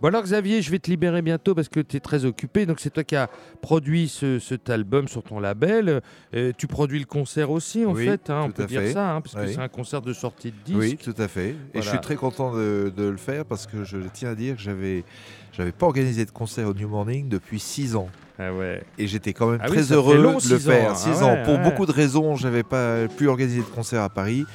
[0.03, 2.67] Bon alors Xavier, je vais te libérer bientôt parce que tu es très occupé.
[2.67, 3.31] Donc c'est toi qui as
[3.61, 6.01] produit ce, cet album sur ton label.
[6.35, 8.93] Euh, tu produis le concert aussi en Oui, fait, hein, on peut dire fait.
[8.95, 10.77] ça, hein, parce que c'est un concert de sortie de disque.
[10.81, 11.55] Oui, tout à fait.
[11.73, 14.57] Et je suis très content de, de le faire parce que je tiens à dire
[14.57, 15.05] que j'avais,
[15.53, 18.09] j'avais pas organisé de concert au New Morning depuis six ans.
[18.41, 18.83] Ah ouais.
[18.99, 20.97] Et j'étais quand même Ah très heureux long, de le ans, faire.
[20.97, 21.45] Six Ah ans.
[21.45, 21.63] Pour ouais.
[21.63, 24.47] beaucoup de raisons, j'avais pas pu organiser de concert à Paris.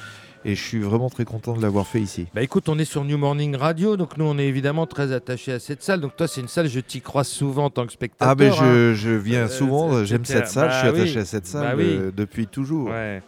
[0.44, 2.26] Et je suis vraiment très content de l'avoir fait ici.
[2.34, 5.52] Bah écoute, on est sur New Morning Radio, donc nous on est évidemment très attachés
[5.52, 6.00] à cette salle.
[6.00, 8.28] Donc toi c'est une salle, je t'y croise souvent en tant que spectateur.
[8.30, 8.56] Ah ben hein.
[8.58, 11.00] je, je viens Euh, souvent, j'aime cette salle, je suis bah oui.
[11.02, 11.98] attaché à cette salle Bah oui.
[12.16, 12.90] depuis toujours.
[12.90, 13.22] Ouais.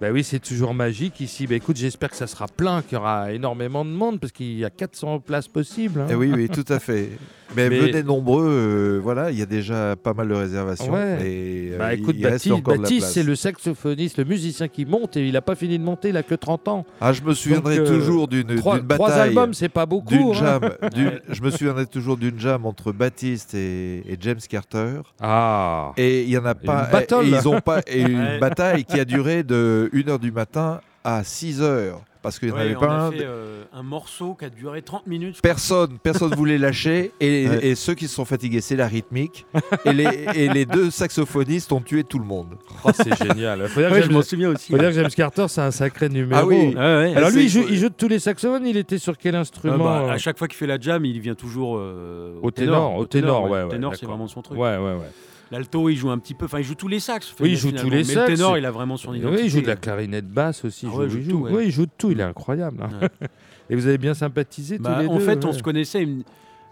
[0.00, 1.46] Bah oui, c'est toujours magique ici.
[1.46, 4.58] Bah écoute, j'espère que ça sera plein, qu'il y aura énormément de monde parce qu'il
[4.58, 6.00] y a 400 places possibles.
[6.02, 6.06] hein.
[6.10, 7.10] Eh oui, oui, tout à fait.
[7.54, 10.92] Mais, Mais- venez nombreux, euh, voilà, il y a déjà pas mal de réservations.
[10.92, 11.18] Ouais.
[11.24, 15.36] Et, euh, Bah écoute, Baptiste, Baptiste c'est le saxophoniste, le musicien qui monte et il
[15.36, 16.84] a pas fini de monter, il a que 30 ans.
[17.00, 19.28] Ah, je me souviendrai Donc, euh, toujours d'une d'une trois bataille.
[19.28, 20.08] albums, c'est pas beaucoup.
[20.12, 20.60] d'une hein.
[20.60, 20.70] jam,
[21.30, 25.00] je me souviendrai toujours d'une jam entre Baptiste et, et James Carter.
[25.20, 25.92] Ah.
[25.96, 26.88] Et il y en a Une pas.
[26.90, 27.24] battle.
[27.26, 27.80] et ils ont pas.
[27.86, 31.94] Et une bataille qui a duré de 1h du matin à 6h.
[32.22, 33.12] Parce qu'il n'y en Ouais, avait pas a un.
[33.12, 35.38] fait euh, un morceau qui a duré 30 minutes.
[35.40, 37.12] Personne, personne voulait lâcher.
[37.20, 37.66] Et, Ouais.
[37.68, 39.46] et ceux qui se sont fatigués, c'est la rythmique.
[39.84, 42.56] Et les, et les deux saxophonistes ont tué tout le monde.
[42.82, 43.68] Oh, c'est génial.
[43.68, 44.72] Faut dire, que Ouais, je James, m'en souviens aussi.
[44.72, 46.40] faut dire que James Carter, c'est un sacré numéro.
[46.40, 46.74] Ah oui.
[47.14, 48.66] Alors lui, il joue, il joue de tous les saxophones.
[48.66, 51.04] Il était sur quel Ah instrument bah, euh à chaque fois qu'il fait la jam,
[51.04, 54.58] il vient toujours euh, Au ténor, au ténor, ouais, ténor, c'est vraiment son truc.
[54.58, 55.10] Ouais, ouais, ouais.
[55.50, 56.46] L'alto, il joue un petit peu.
[56.46, 57.34] Enfin, il joue tous les sax.
[57.40, 57.88] Oui, il joue finalement.
[57.88, 58.30] tous les Mais sax.
[58.30, 59.44] le ténor, il a vraiment son Oui, identité.
[59.44, 60.86] il joue de la clarinette basse aussi.
[60.88, 61.52] Ah il ouais, joue, il il joue joue- tout, ouais.
[61.52, 62.10] Oui, il joue de tout.
[62.10, 62.82] Il est incroyable.
[62.82, 63.08] hein.
[63.70, 66.06] Et vous avez bien sympathisé Bah, tous les en deux fait, on se connaissait.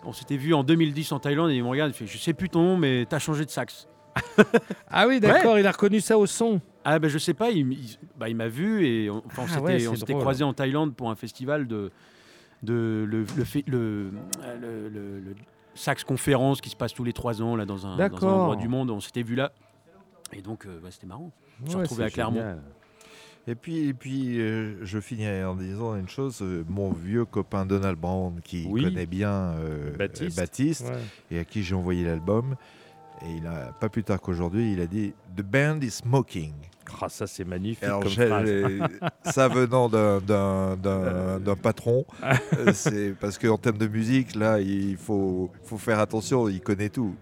[0.04, 2.34] On s'était vu en 2010 en Thaïlande et il me regarde, il fait Je sais
[2.34, 3.88] plus ton nom, mais t'as changé de sax.
[4.90, 5.58] Ah oui, d'accord.
[5.58, 6.60] Il a reconnu ça au son.
[6.84, 9.42] Ah ben je sais pas, il, m- il- bah, il m'a vu et on, enfin,
[9.60, 11.90] on Ah s'était croisés en Thaïlande pour un festival de,
[12.62, 15.34] de le, le, le-
[15.74, 17.94] le- le sax conférence qui se passe tous les trois ans là dans un, dans
[17.94, 18.24] un D'accord.
[18.32, 18.90] endroit du monde.
[18.90, 19.52] On s'était vu là
[20.32, 21.30] et donc euh, c'était marrant.
[21.62, 22.36] On s'est Ouais, retrouvés c'est à Clermont.
[22.40, 22.62] génial.
[23.46, 26.40] Et puis, et puis euh, je finirai en disant une chose.
[26.40, 28.84] euh, mon vieux copain Donald Brown, qui Oui.
[28.84, 30.36] connaît bien euh, Baptiste.
[30.38, 31.00] Baptiste Ouais.
[31.30, 32.56] et à qui j'ai envoyé l'album,
[33.22, 36.52] Et il a, pas plus tard qu'aujourd'hui, il a dit The band is smoking.
[37.00, 38.50] Ah, ça, c'est magnifique Alors, comme phrase.
[39.24, 40.20] ça venant d'un-
[41.38, 46.48] d'un patron, euh, c'est parce qu'en termes de musique, là, il faut, faut faire attention,
[46.48, 47.14] il connaît tout.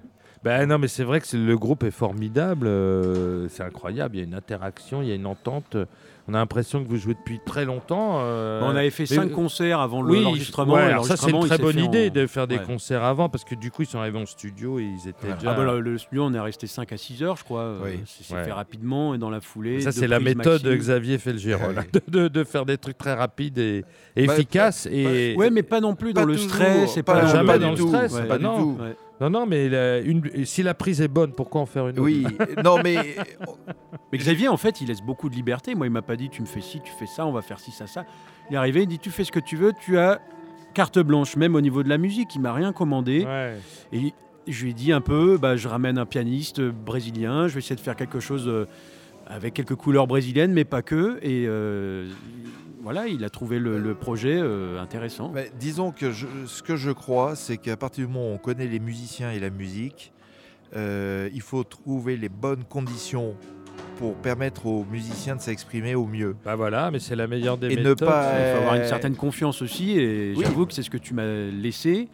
[0.45, 2.67] Ben non, mais c'est vrai que le groupe est formidable.
[2.67, 4.17] euh, c'est incroyable.
[4.17, 5.77] Il y a une interaction, il y a une entente.
[6.29, 8.19] On a l'impression que vous jouez depuis très longtemps.
[8.23, 10.75] euh, On avait fait mais- cinq concerts avant le- Oui, l'enregistrement.
[10.75, 12.65] ouais, et alors ça c'est une très bonne en- idée de faire des Ouais.
[12.65, 15.35] concerts avant parce que du coup ils sont arrivés en studio et ils étaient Ouais.
[15.35, 15.51] déjà.
[15.51, 17.63] Ah bah, le, le studio, on est resté 5 à 6 heures, je crois.
[17.63, 18.01] euh, Oui.
[18.07, 18.45] C'est Ouais.
[18.45, 19.81] fait rapidement et dans la foulée.
[19.81, 20.79] ça c'est la méthode maxi.
[20.79, 21.89] Xavier Felgérol, Ouais.
[22.09, 23.85] de, de- de faire des trucs très rapides et,
[24.17, 24.87] et Bah, efficaces.
[24.91, 26.97] et Ouais, mais pas non plus dans Pas le stress.
[26.97, 28.79] et pas- pas, jamais pas dans le stress, bah du tout.
[29.23, 31.93] Non non mais la- une- et si la prise est bonne, pourquoi en faire une
[31.99, 32.27] autre Oui,
[32.65, 33.17] non, mais
[34.13, 35.75] Mais Xavier, en fait, il laisse beaucoup de liberté.
[35.75, 37.59] Moi, il m'a pas dit tu me fais ci, tu fais ça, on va faire
[37.61, 38.05] ci, ça, ça.
[38.51, 40.21] Il est arrivé, il dit tu fais ce que tu veux, tu as
[40.75, 42.35] carte blanche, même au niveau de la musique.
[42.35, 43.25] Il m'a rien commandé.
[43.25, 43.57] Ouais.
[43.93, 44.13] Et
[44.49, 47.61] je lui ai dit un peu, bah, je ramène un pianiste euh, brésilien, je vais
[47.61, 48.67] essayer de faire quelque chose euh,
[49.27, 51.19] avec quelques couleurs brésiliennes, mais pas que.
[51.23, 52.09] Et euh,
[52.83, 55.31] voilà, il a trouvé le, le projet euh, intéressant.
[55.33, 58.39] Mais disons que je- ce que je crois, c'est qu'à partir du moment où on
[58.39, 60.13] connaît les musiciens et la musique,
[60.77, 63.35] euh, il faut trouver les bonnes conditions
[63.99, 66.35] pour permettre aux musiciens de s'exprimer au mieux.
[66.45, 69.15] Bah voilà, mais c'est la meilleure des Et ne pas- Il faut avoir une certaine
[69.17, 70.43] confiance aussi, et oui.
[70.45, 72.09] j'avoue que c'est ce que tu m'as laissé,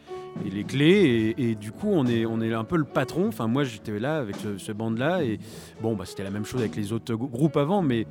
[0.45, 3.29] et les clés, et, et du coup on est, on est un peu le patron,
[3.29, 5.39] enfin moi j'étais là avec ce, ce band-là, et
[5.81, 8.07] bon bah, c'était la même chose avec les autres grou- groupes avant, mais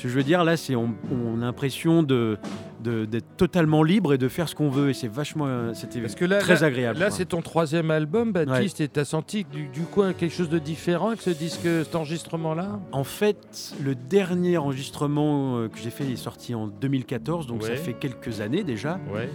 [0.00, 2.38] ce que je veux dire là c'est on, on a l'impression de,
[2.82, 6.14] d'être totalement libre et de faire ce qu'on veut, et c'est vachement, euh, c'était Parce
[6.14, 6.98] que là, très là- agréable.
[6.98, 10.58] Là, c'est ton troisième album, Baptiste, et t'as senti du, du coup quelque chose de
[10.58, 12.80] différent avec ce disque, cet enregistrement-là?
[12.92, 17.70] En fait, le dernier enregistrement euh, que j'ai fait est sorti en 2014, donc ça
[17.72, 17.76] Ouais.
[17.76, 18.98] fait quelques années déjà.
[19.12, 19.28] Ouais.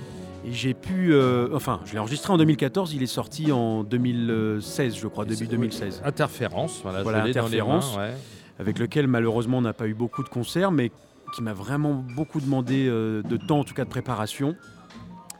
[0.47, 1.13] Et j'ai pu.
[1.13, 5.45] euh, enfin, je l'ai enregistré en 2014, il est sorti en 2016, je crois, début
[5.47, 6.01] 2016.
[6.03, 7.95] Interférence, voilà, Voilà, je dans les Interférence.
[7.95, 8.13] mains, ouais.
[8.59, 10.91] Avec lequel, malheureusement, on n'a pas eu beaucoup de concerts, mais
[11.33, 14.55] qui m'a vraiment beaucoup demandé euh, de temps, en tout cas de préparation.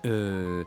[0.05, 0.63] Euh,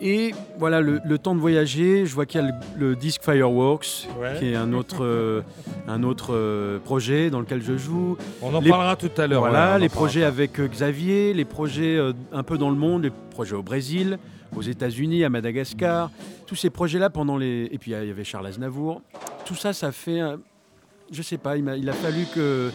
[0.00, 2.54] et voilà, le, le temps de voyager, je vois qu'il y a le,
[2.88, 4.34] le disque Fireworks, Ouais.
[4.38, 5.42] qui est un autre, euh,
[5.86, 8.16] un autre euh, projet dans lequel je joue.
[8.42, 9.40] On en Les- parlera tout à l'heure.
[9.42, 11.98] Voilà, ouais, les projets avec euh, Xavier, les projets
[12.32, 14.18] un peu dans le monde, les projets au Brésil,
[14.56, 16.10] aux États-Unis, à Madagascar,
[16.46, 17.68] tous ces projets-là pendant les.
[17.70, 19.02] Et puis il y avait Charles Aznavour.
[19.46, 20.20] Tout ça, ça fait.
[21.12, 22.70] Je sais pas, il a fallu que.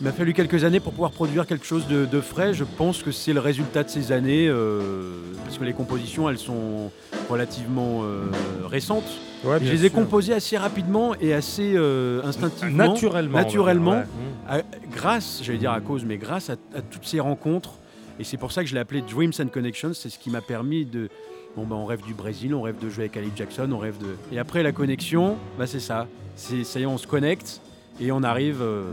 [0.00, 2.52] Il m'a fallu quelques années pour pouvoir produire quelque chose de, de frais.
[2.52, 5.12] Je pense que c'est le résultat de ces années, euh,
[5.44, 6.90] parce que les compositions, elles sont
[7.30, 8.24] relativement euh,
[8.66, 9.04] récentes.
[9.44, 12.88] Ouais, je les ai composées assez rapidement et assez euh, instinctivement.
[12.88, 13.38] naturellement.
[13.38, 13.90] naturellement.
[13.92, 14.04] ouais.
[14.48, 17.74] À- grâce, j'allais dire à cause, mais grâce à, à toutes ces rencontres,
[18.18, 20.40] et c'est pour ça que je l'ai appelé Dreams and Connections, c'est ce qui m'a
[20.40, 21.08] permis de...
[21.56, 23.98] Bon, bah, on rêve du Brésil, on rêve de jouer avec Ali Jackson, on rêve
[23.98, 24.16] de...
[24.32, 26.08] Et après, la connexion, bah, c'est ça.
[26.34, 27.60] C'est, ça y est, on se connecte,
[28.00, 28.90] et on arrive, euh,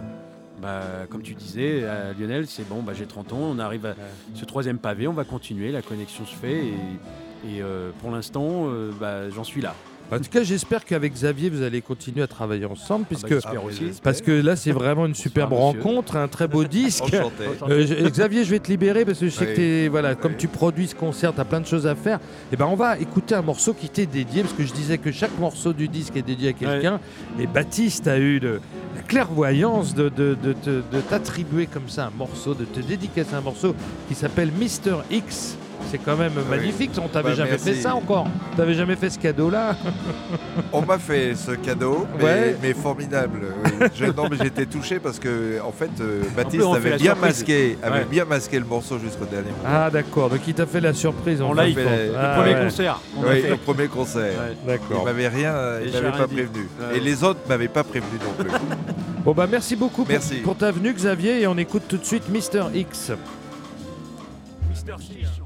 [0.61, 3.95] bah, comme tu disais, à Lionel, c'est bon, bah, j'ai 30 ans, on arrive à
[4.35, 6.73] ce troisième pavé, on va continuer, la connexion se fait, et,
[7.47, 9.75] et, euh, pour l'instant, euh, bah, j'en suis là.
[10.11, 13.53] En tout cas, j'espère qu'avec Xavier, vous allez continuer à travailler ensemble, Ah, puisque bah,
[13.65, 13.99] aussi.
[14.03, 17.03] parce que là, c'est vraiment une superbe rencontre, un très beau disque.
[17.69, 20.35] Euh, je- Xavier, je vais te libérer parce que je sais que t'es- voilà, comme
[20.35, 22.19] tu produis ce concert, tu as plein de choses à faire.
[22.51, 25.11] Et ben, on va écouter un morceau qui t'est dédié parce que je disais que
[25.11, 26.99] chaque morceau du disque est dédié à quelqu'un.
[27.39, 28.59] Et Baptiste a eu de-
[28.95, 33.73] la clairvoyance de, de- de t'attribuer comme ça un morceau, de te dédicacer un morceau
[34.09, 35.55] qui s'appelle Mister X.
[35.89, 36.91] C'est quand même magnifique.
[37.03, 37.65] On t'avait Bah, jamais merci.
[37.73, 38.27] fait ça encore.
[38.55, 39.75] T'avais jamais fait ce cadeau-là.
[40.73, 42.55] On m'a fait ce cadeau, mais, Ouais.
[42.61, 43.39] mais formidable.
[43.65, 43.87] oui.
[43.95, 47.15] Je- non, mais j'étais touché parce que en fait, euh, Baptiste on avait la bien
[47.15, 48.05] masqué, avait Ouais.
[48.09, 49.63] bien masqué le morceau jusqu'au dernier moment.
[49.65, 50.29] Ah d'accord.
[50.29, 51.41] Donc il t'a fait la surprise.
[51.41, 52.61] En fin de fait le Ah, Premier ouais.
[52.63, 52.99] concert.
[53.17, 53.49] on a oui, fait.
[53.49, 54.31] le premier concert.
[54.67, 55.53] Il m'avait rien,
[55.83, 56.35] Et il m'avait pas dit.
[56.35, 56.67] prévenu.
[56.95, 58.51] Et les autres m'avaient pas prévenu non plus.
[59.23, 60.37] Bon bah merci beaucoup pour, Merci.
[60.37, 63.11] pour ta venue Xavier et on écoute tout de suite Mister X.
[64.83, 65.40] Thank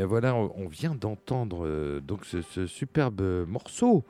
[0.00, 4.04] voilà, on, vient d'entendre euh, donc ce, ce superbe morceau.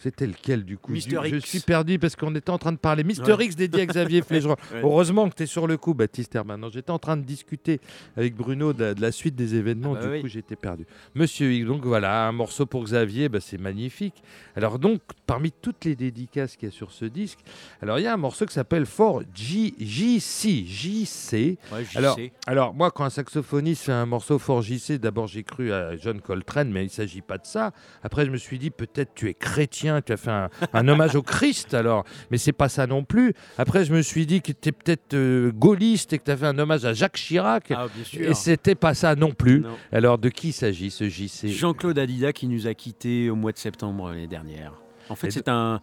[0.00, 1.48] C'était lequel du coup Mister Du- Je X.
[1.48, 3.04] suis perdu parce qu'on était en train de parler.
[3.04, 3.44] Mister Ouais.
[3.46, 4.56] X dédié à Xavier Flégeron.
[4.72, 4.80] Ouais.
[4.82, 6.60] Heureusement que tu es sur le coup, Baptiste Herman.
[6.60, 7.80] Non, J'étais en train de discuter
[8.16, 9.94] avec Bruno de la, de la suite des événements.
[9.96, 10.20] Ah bah du oui.
[10.22, 10.84] coup, j'étais perdu.
[11.14, 14.22] Monsieur X, donc voilà, un morceau pour Xavier, bah, c'est magnifique.
[14.56, 17.38] Alors donc, parmi toutes les dédicaces qu'il y a sur ce disque,
[17.82, 20.64] alors il y a un morceau qui s'appelle Fort J- JC.
[20.66, 21.58] JC.
[21.72, 25.96] Ouais, alors, moi, quand un saxophoniste fait un morceau fort JC, d'abord j'ai cru à
[25.96, 27.72] John Coltrane, mais il ne s'agit pas de ça.
[28.02, 31.14] Après, je me suis dit, peut-être tu es chrétien, tu as fait un, un hommage
[31.14, 32.04] au Christ, alors.
[32.30, 33.34] Mais c'est pas ça non plus.
[33.58, 36.46] Après, je me suis dit que tu peut-être euh, gaulliste et que tu as fait
[36.46, 37.72] un hommage à Jacques Chirac.
[37.74, 37.86] Ah,
[38.18, 39.60] et c'était pas ça non plus.
[39.60, 39.70] Non.
[39.92, 43.58] Alors, de qui s'agit ce JC Jean-Claude Adida qui nous a quittés au mois de
[43.58, 44.72] septembre l'année dernière.
[45.08, 45.80] En fait, c'est un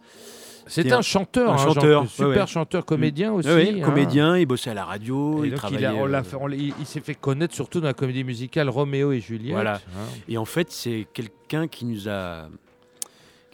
[0.68, 2.46] C'est un un- chanteur, un hein, chanteur, super ouais, ouais.
[2.46, 3.48] chanteur, comédien aussi.
[3.48, 3.84] ouais, hein.
[3.84, 5.86] comédien, il bossait à la radio, Et il donc, travaillait.
[5.86, 9.52] euh, il- il s'est fait connaître surtout dans la comédie musicale Roméo et Juliette.
[9.54, 9.74] Voilà.
[9.76, 10.04] hein.
[10.28, 12.48] Et en fait, c'est quelqu'un qui nous a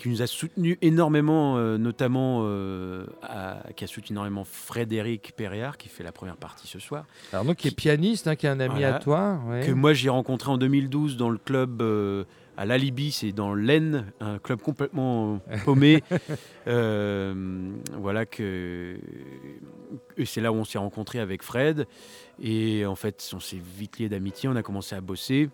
[0.03, 5.77] qui nous a soutenu énormément, euh, notamment euh, à- qui a soutenu énormément Frédéric Perriard,
[5.79, 8.49] qui fait la première partie ce soir, Alors donc, qui est pianiste, hein, qui est
[8.49, 8.97] un ami Voilà.
[8.97, 9.41] à toi.
[9.47, 9.65] ouais.
[9.65, 12.25] que moi j'ai rencontré en 2012 dans le club euh,
[12.57, 16.03] à l'Alibi, c'est dans l'Aisne, un club complètement paumé.
[16.67, 18.99] Voilà que
[20.17, 21.87] et c'est là où on s'est rencontré avec Fred
[22.43, 25.49] et en fait on s'est vite liés d'amitié, on a commencé à bosser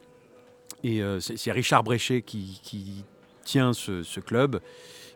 [0.84, 3.04] et c'est c'est Richard Bréchet qui, qui
[3.48, 4.60] tient ce, ce club,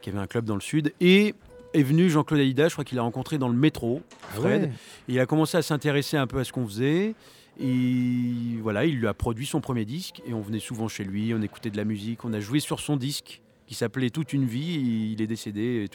[0.00, 1.34] qui avait un club dans le sud et
[1.74, 4.62] est venu Jean-Claude Alida, je crois qu'il l'a rencontré dans le métro, Ah Fred.
[4.62, 4.68] ouais.
[5.08, 7.14] Et il a commencé à s'intéresser un peu à ce qu'on faisait.
[7.60, 10.22] Et voilà, il lui a produit son premier disque.
[10.26, 12.24] Et on venait souvent chez lui, on écoutait de la musique.
[12.24, 14.74] On a joué sur son disque qui s'appelait Toute une vie.
[14.76, 15.86] Et il est décédé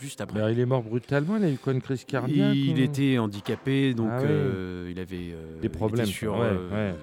[0.00, 0.38] juste après.
[0.38, 3.18] Alors, il est mort brutalement, il a eu quoi, une crise cardiaque il ou- était
[3.18, 6.98] handicapé, donc Ah euh, il avait euh, Des problèmes, sur ouais, euh, ouais.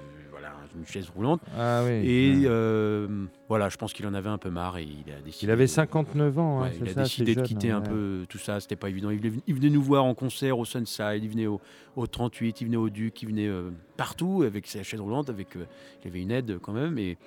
[0.75, 1.41] Une chaise roulante.
[1.57, 1.91] Ah oui.
[1.91, 2.43] Et ouais.
[2.45, 5.45] euh, voilà, je pense qu'il en avait un peu marre et il a décidé.
[5.47, 7.81] il avait de- 59 ans, hein, Ouais, il a ça, décidé de jeune, quitter un
[7.81, 7.89] ouais.
[7.89, 9.09] peu tout ça, c'était pas évident.
[9.09, 11.59] Il venait, il venait nous voir en concert au Sunside, il venait au,
[11.95, 15.55] au 38, il venait au Duc, il venait euh, partout avec sa chaise roulante, avec,
[15.55, 15.65] euh,
[16.03, 16.97] il avait une aide quand même.
[16.97, 17.17] Et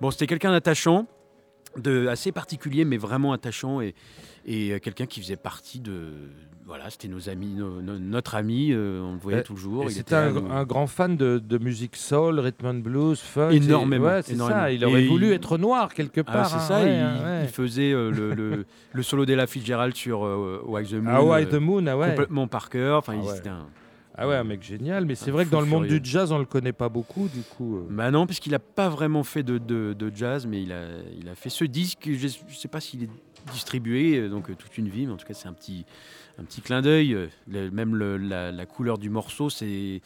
[0.00, 1.06] bon, c'était quelqu'un d'attachant,
[1.76, 3.94] de assez particulier, mais vraiment attachant et,
[4.50, 6.08] et euh, quelqu'un qui faisait partie de,
[6.64, 9.90] voilà, c'était nos amis, notre ami, euh, on le voyait Et- toujours.
[9.90, 13.50] C'était un, grand fan de, de musique soul, rhythm and blues, funk.
[13.50, 14.60] Énormément, et- Ouais, c'est énormément.
[14.60, 14.72] ça.
[14.72, 16.48] Il aurait Et voulu il- être noir quelque Ah, part.
[16.48, 17.40] c'est hein, ça, ouais, il, ouais.
[17.44, 21.12] il faisait euh, le, le, le solo d'Ella Fitzgerald sur euh, Why the Moon.
[21.14, 22.08] Ah euh, The Moon, ah ouais.
[22.10, 22.98] complètement par cœur.
[22.98, 23.66] Enfin, Ah il- un-
[24.20, 25.06] Ah ouais, un mec génial.
[25.06, 26.00] Mais c'est vrai que dans le monde furieux.
[26.00, 27.76] du jazz, on le connaît pas beaucoup, du coup.
[27.76, 27.86] euh.
[27.88, 30.80] Bah non, parce qu'il n'a pas vraiment fait de, de- de jazz, mais il a,
[31.20, 32.08] il a fait ce disque.
[32.12, 33.08] Je ne sais pas s'il est
[33.52, 35.84] distribué, euh, donc euh, toute une vie, mais en tout cas, c'est un petit,
[36.62, 37.14] clin d'œil.
[37.14, 40.00] Euh, Même la couleur du morceau, c'est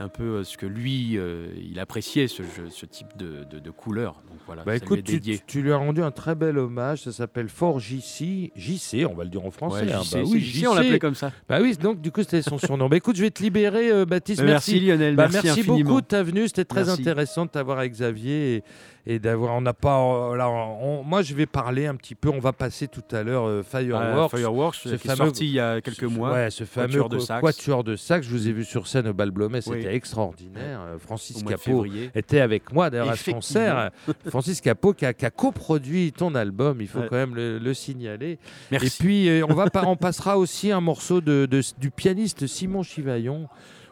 [0.00, 3.60] un peu euh, ce que lui, euh, il appréciait, ce, jeu- ce type de, de-
[3.60, 4.14] de couleur.
[4.28, 6.58] Donc voilà, Bah ça lui est écoute, tu, tu lui as rendu un très bel
[6.58, 7.02] hommage.
[7.02, 8.50] Ça s'appelle Fort JC.
[8.56, 9.84] JC, on va le dire en français.
[9.86, 10.02] Ouais, hein.
[10.02, 11.30] JC, bah oui, JC, on l'appelait comme ça.
[11.48, 12.88] Bah oui, donc du coup, c'était son surnom.
[12.88, 14.40] bah écoute, je vais te libérer, euh, Baptiste.
[14.40, 16.48] Bah, merci, Lionel, Bah, merci, beaucoup de ta venue.
[16.48, 17.00] C'était très Merci.
[17.02, 19.54] intéressant de t'avoir avec Xavier et, et d'avoir.
[19.54, 19.98] On n'a pas.
[20.32, 22.30] euh, là, on- moi, je vais parler un petit peu.
[22.30, 24.36] On va passer tout à l'heure Fireworks.
[24.36, 26.32] Fireworks, ce qui est fameux- sorti il y a quelques mois.
[26.32, 27.40] Ouais, ce fameux Quatuor de qu- sax.
[27.40, 28.26] quatuor de sax.
[28.26, 29.60] Je vous ai vu sur scène au Bal Blomet.
[29.60, 30.80] C'était Extraordinaire.
[30.86, 33.90] Euh, Francis Capot était avec moi d'ailleurs à ce concert.
[34.28, 36.80] Francis Capot qui a, qui a coproduit ton album.
[36.80, 37.06] Il faut Ouais.
[37.10, 38.38] quand même le, le signaler.
[38.70, 38.86] Merci.
[38.86, 42.82] Et puis, euh, on, va on passera aussi un morceau de, de- du pianiste Simon
[42.82, 43.48] Chivaillon,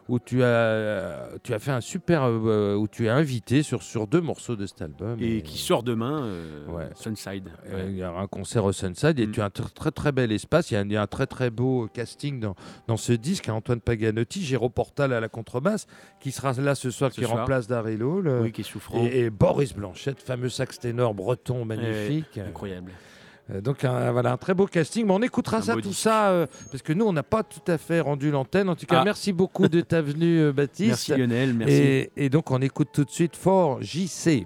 [0.09, 2.23] où tu as, tu as fait un super.
[2.23, 5.17] euh, où tu es invité sur, sur deux morceaux de cet album.
[5.21, 6.89] et qui sort demain, euh, Ouais.
[6.95, 7.49] Sunside.
[7.67, 9.31] Euh, Il y aura un concert au Sunside et Mm.
[9.31, 10.71] tu as un tr- très très bel espace.
[10.71, 12.55] Il y a un, il y a un très très beau casting dans,
[12.87, 13.49] dans ce disque.
[13.49, 15.87] Antoine Paganotti, Géraud Portal à la contrebasse,
[16.19, 17.39] qui sera là ce soir, Ce qui soir.
[17.39, 18.27] remplace Daryl Hall.
[18.41, 19.03] Oui, qui est souffrant.
[19.03, 22.37] Et, et Boris Blanchette, fameux sax ténor breton magnifique.
[22.37, 22.91] Incroyable.
[23.51, 26.29] Euh, Donc un, voilà un très beau casting, mais on écoutera Un ça tout ça
[26.29, 28.69] euh, parce que nous on n'a pas tout à fait rendu l'antenne.
[28.69, 29.03] En tout cas, Ah.
[29.03, 30.87] merci beaucoup de ta venue, euh, Baptiste.
[31.09, 31.73] Merci Lionel, merci.
[31.73, 34.45] Et, et donc on écoute tout de suite fort JC.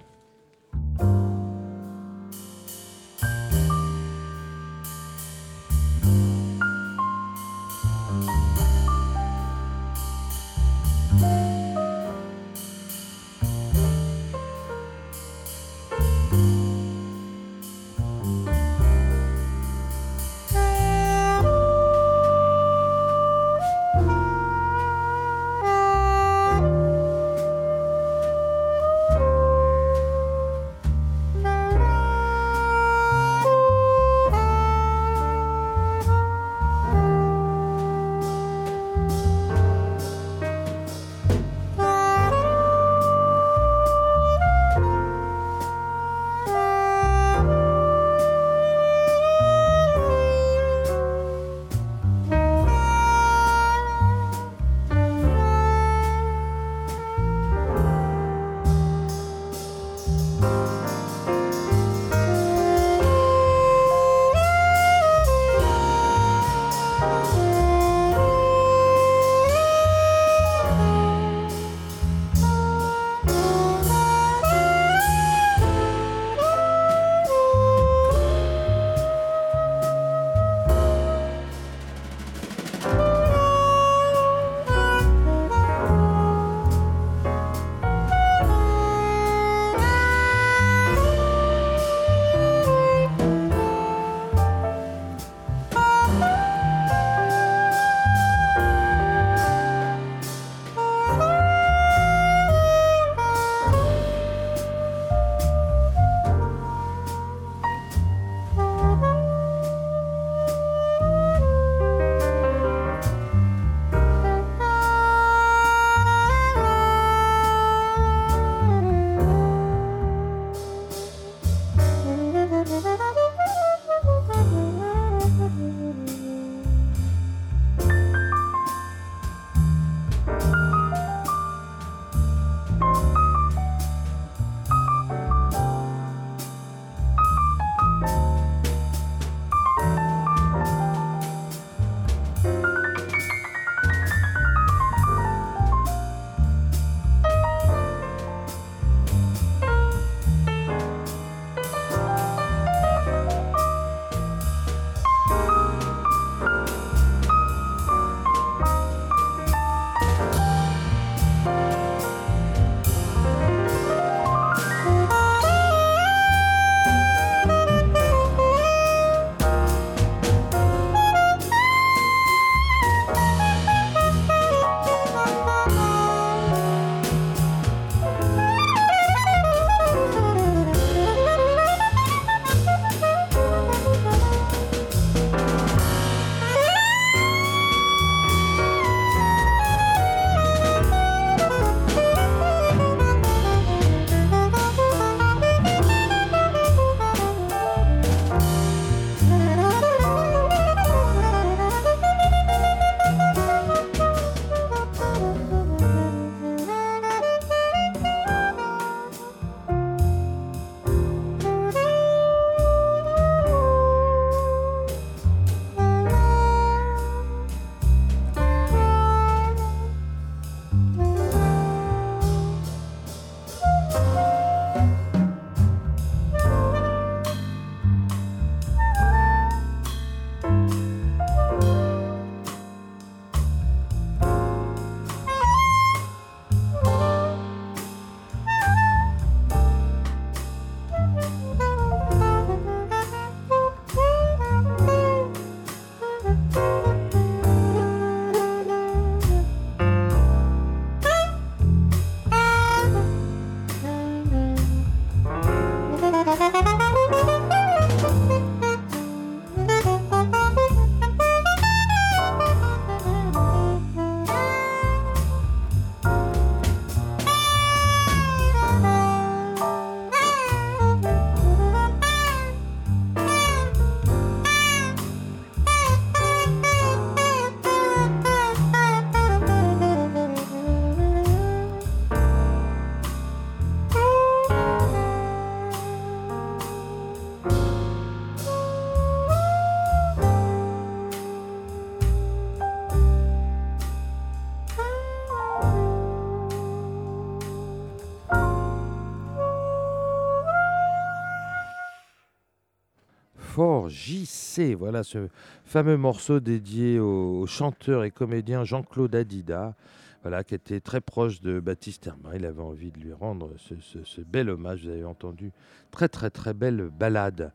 [303.89, 304.75] JC.
[304.77, 305.27] Voilà ce
[305.65, 309.75] fameux morceau dédié au, chanteur et comédien Jean-Claude Adida.
[310.23, 312.31] Voilà, qui était très proche de Baptiste Herbin.
[312.35, 314.83] Il avait envie de lui rendre ce, ce- ce bel hommage.
[314.83, 315.51] Vous avez entendu
[315.91, 317.51] très très très belle balade.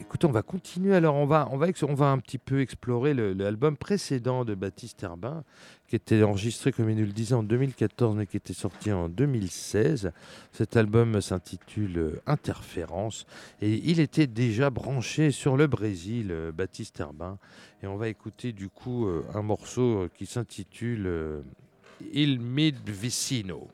[0.00, 0.94] Écoutez, on va continuer.
[0.94, 5.44] Alors, on va, on va, un petit peu explorer l'album précédent de Baptiste Herbin,
[5.88, 9.08] qui était enregistré, comme il nous le disait, en 2014, mais qui était sorti en
[9.10, 10.12] 2016.
[10.52, 13.26] Cet album s'intitule euh, Interférence.
[13.60, 17.38] Et il était déjà branché sur le Brésil, euh, Baptiste Herbin.
[17.82, 21.42] Et on va écouter du coup euh, un morceau qui s'intitule
[22.12, 23.68] Il Mid Vicino.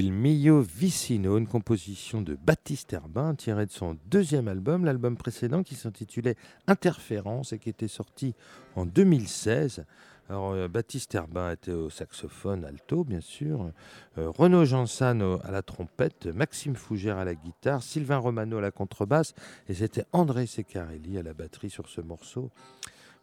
[0.00, 5.64] Il mio vicino, une composition de Baptiste Herbin tirée de son deuxième album, l'album précédent
[5.64, 6.36] qui s'intitulait
[6.68, 8.36] Interférence et qui était sorti
[8.76, 9.84] en 2016.
[10.28, 13.72] Alors, euh, Baptiste Herbin était au saxophone alto, bien sûr,
[14.18, 18.70] euh, Renaud Jansan à la trompette, Maxime Fougère à la guitare, Sylvain Romano à la
[18.70, 19.34] contrebasse,
[19.68, 22.52] et c'était André Seccarelli à la batterie sur ce morceau.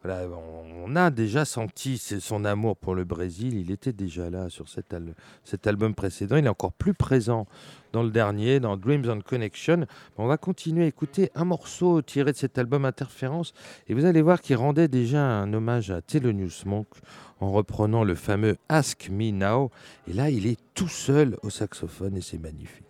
[0.08, 5.68] On, a déjà senti son amour pour le Brésil, il était déjà là sur cet
[5.68, 7.48] album précédent, il est encore plus présent
[7.92, 9.88] dans le dernier, dans Dreams and Connection.
[10.18, 13.54] On va continuer à écouter un morceau tiré de cet album Interférence,
[13.88, 16.88] et vous allez voir qu'il rendait déjà un hommage à Thelonious Monk
[17.40, 19.72] en reprenant le fameux Ask Me Now.
[20.08, 22.85] Et là, il est tout seul au saxophone et c'est magnifique.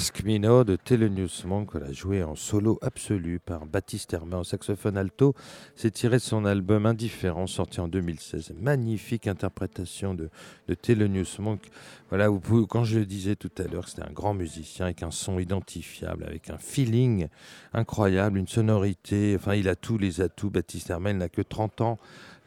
[0.00, 4.96] Ask Me de Thelonious Monk, l'a joué en solo absolu par Baptiste Hermin au saxophone
[4.96, 5.34] alto.
[5.76, 8.54] C'est tiré de son album Indifférent, sorti en 2016.
[8.58, 10.30] Magnifique interprétation de,
[10.68, 11.60] de Monk.
[12.08, 12.28] Voilà,
[12.66, 16.24] quand je le disais tout à l'heure, c'était un grand musicien avec un son identifiable,
[16.24, 17.28] avec un feeling
[17.74, 19.36] incroyable, une sonorité.
[19.36, 20.48] Enfin, il a tous les atouts.
[20.48, 21.98] Baptiste Hermin, il n'a que 30 ans.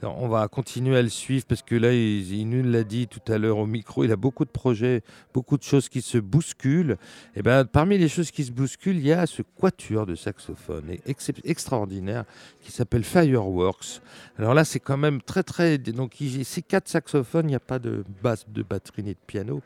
[0.03, 3.37] On va continuer à le suivre parce que là, il, il l'a dit tout à
[3.37, 5.01] l'heure au micro, il a beaucoup de projets,
[5.33, 6.97] beaucoup de choses qui se bousculent.
[7.35, 10.97] Et ben, parmi les choses qui se bousculent, il y a ce quatuor de saxophone
[11.43, 12.25] extraordinaire
[12.61, 14.01] qui s'appelle Fireworks.
[14.37, 15.77] Alors là, c'est quand même très très.
[15.77, 19.61] Donc, c'est quatre saxophones, il n'y a pas de basse, de batterie ni de piano.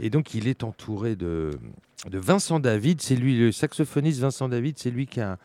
[0.00, 1.50] Et donc, il est entouré de,
[2.10, 3.00] de Vincent David.
[3.00, 5.38] C'est lui, le saxophoniste Vincent David, c'est lui qui a,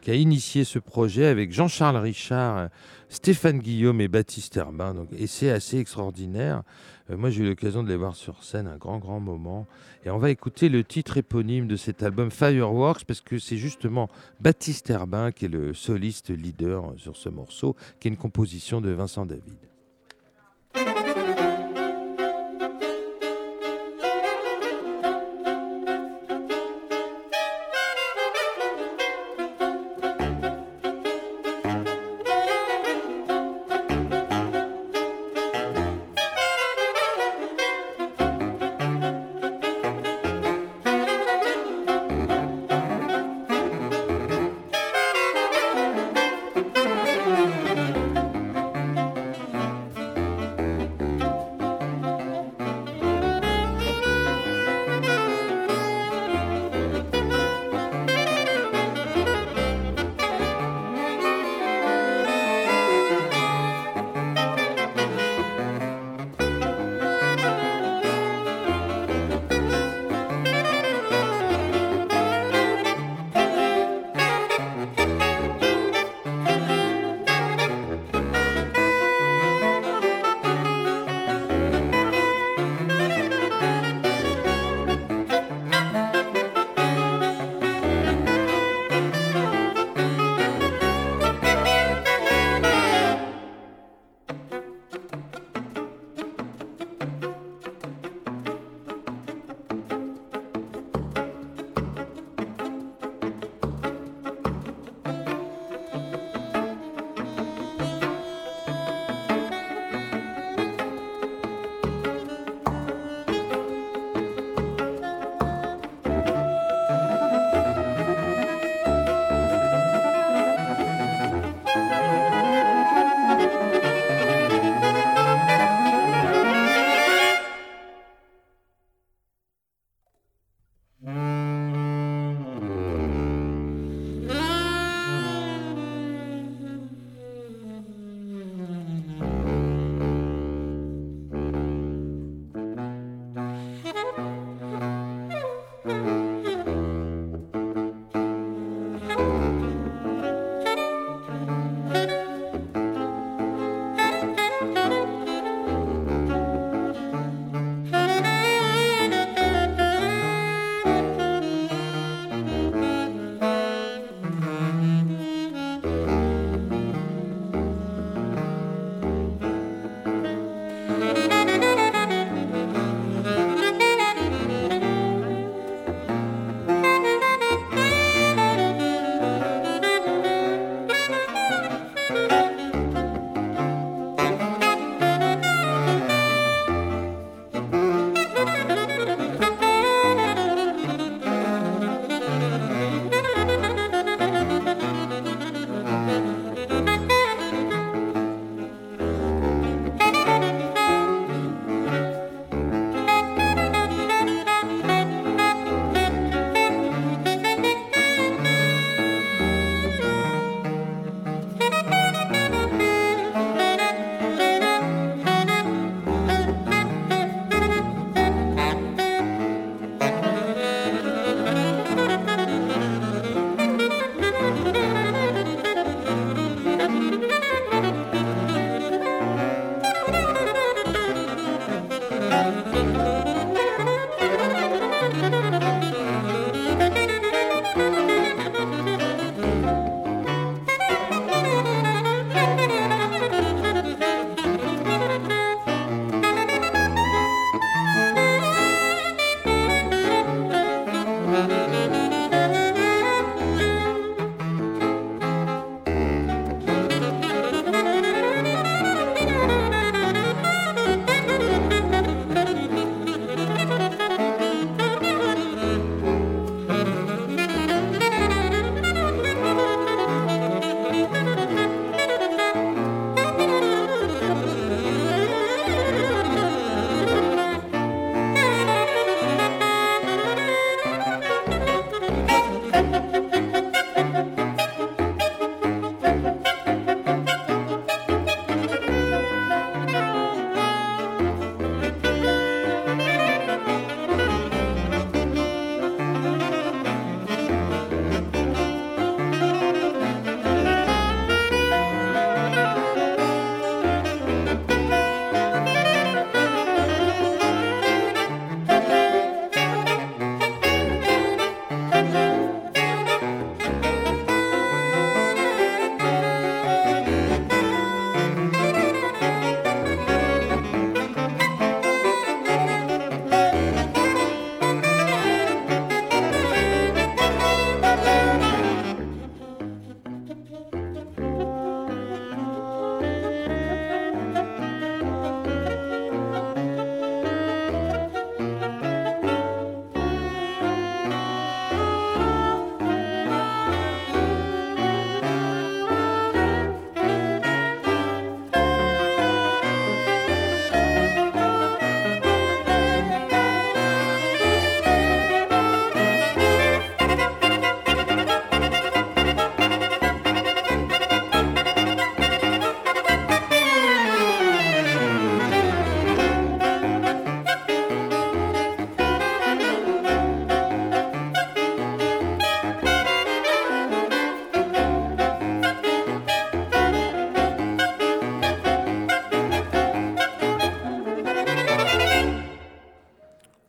[0.00, 2.68] qui a initié ce projet avec Jean-Charles Richard,
[3.08, 4.94] Stéphane Guillaume et Baptiste Herbin.
[4.94, 6.62] Donc, et c'est assez extraordinaire.
[7.10, 9.66] Euh, moi, j'ai eu l'occasion de les voir sur scène, un grand, grand moment.
[10.04, 14.08] Et on va écouter le titre éponyme de cet album Fireworks, parce que c'est justement
[14.40, 18.90] Baptiste Herbin qui est le soliste leader sur ce morceau, qui est une composition de
[18.90, 19.58] Vincent David.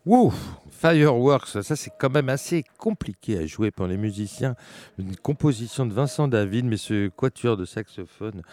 [0.08, 0.32] Wow
[0.72, 4.56] Fireworks, ça c'est quand même assez compliqué à jouer pour les musiciens.
[4.98, 8.44] Une composition de Vincent David, mais ce quatuor de saxophone,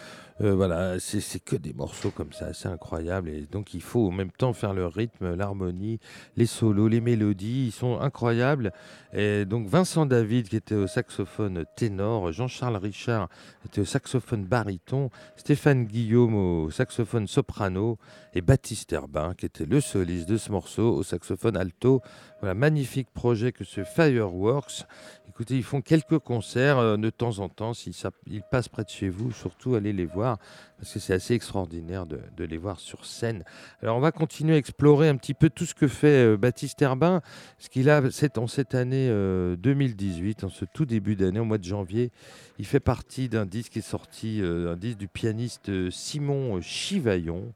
[0.41, 3.29] euh, voilà, c'est que des morceaux comme ça, c'est incroyable.
[3.29, 6.01] Et donc il faut en même temps faire le rythme, l'harmonie,
[6.37, 8.73] les solos, les mélodies, ils sont incroyables.
[9.13, 13.29] Et donc Vincent David qui était au saxophone ténor, Jean-Charles Richard
[13.65, 17.99] était au saxophone baryton, Stéphane Guillaume au saxophone soprano
[18.33, 22.03] et Baptiste Herbin qui était le soliste de ce morceau au saxophone alto.
[22.45, 24.85] Voilà, magnifique projet que ce Fireworks.
[25.31, 27.73] Écoutez, ils font quelques concerts euh, de temps en temps.
[27.73, 27.95] S'ils
[28.27, 30.37] ils passent près de chez vous, surtout allez les voir
[30.77, 33.45] parce que c'est assez extraordinaire de, les voir sur scène.
[33.81, 36.83] Alors on va continuer à explorer un petit peu tout ce que fait euh, Baptiste
[36.83, 37.23] Herbin,
[37.59, 38.03] ce qu'il a
[38.37, 42.13] en cette année 2018, euh, en ce tout début d'année, au mois de janvier.
[42.59, 47.55] Il fait partie d'un disque qui est sorti, un disque du pianiste Simon Chivaillon.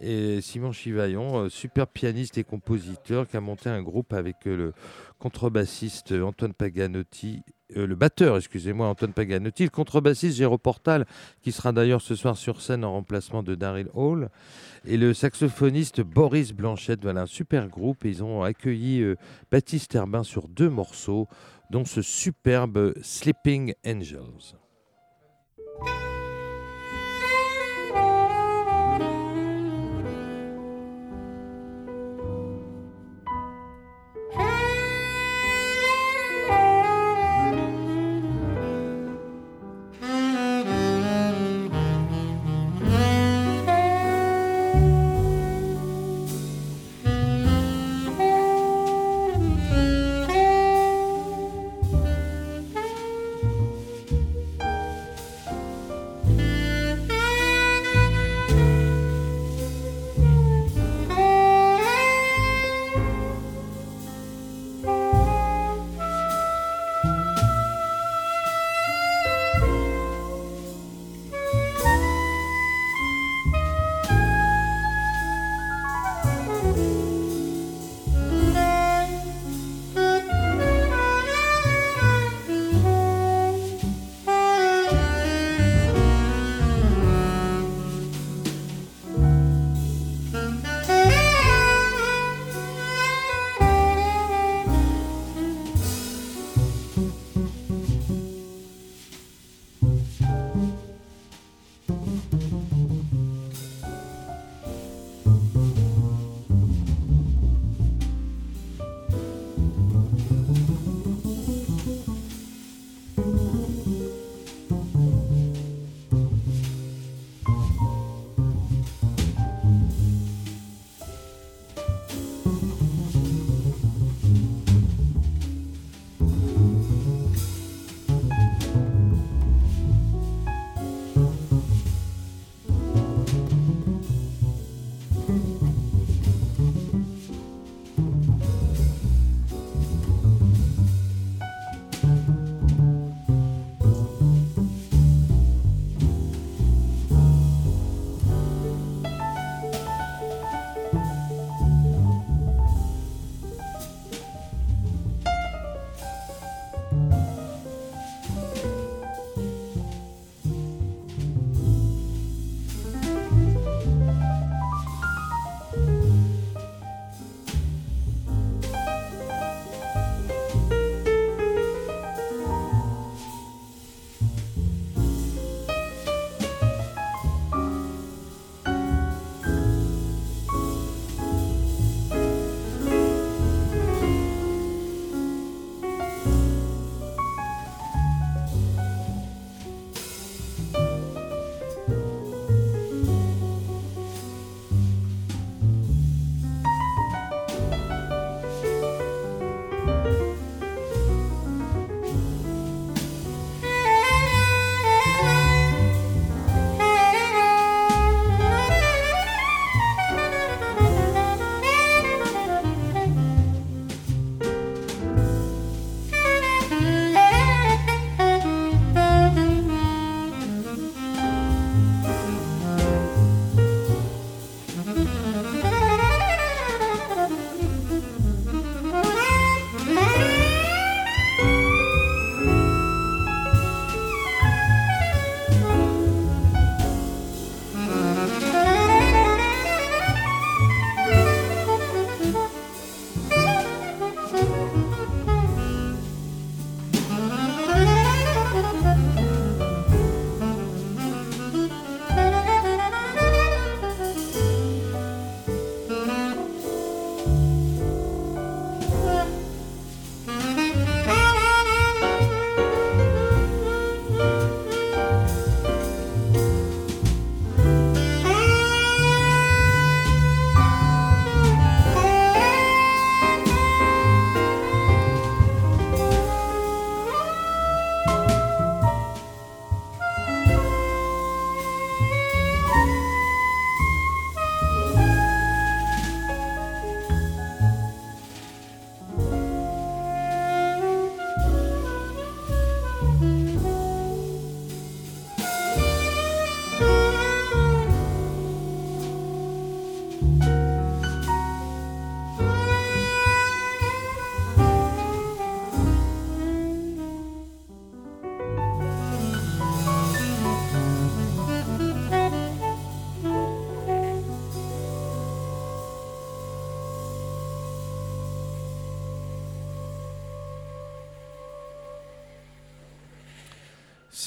[0.00, 4.56] Et Simon Chivaillon, euh, super pianiste et compositeur, qui a monté un groupe avec euh,
[4.56, 4.72] le
[5.18, 7.42] contrebassiste Antoine Paganotti,
[7.76, 11.06] euh, le batteur, excusez-moi, Antoine Paganotti, le contrebassiste Géro Portal,
[11.42, 14.30] qui sera d'ailleurs ce soir sur scène en remplacement de Daryl Hall,
[14.86, 17.02] et le saxophoniste Boris Blanchette.
[17.02, 18.04] Voilà, un super groupe.
[18.04, 19.04] Ils ont accueilli
[19.52, 21.28] Baptiste Herbin sur deux morceaux,
[21.68, 24.56] dont ce superbe Sleeping Angels.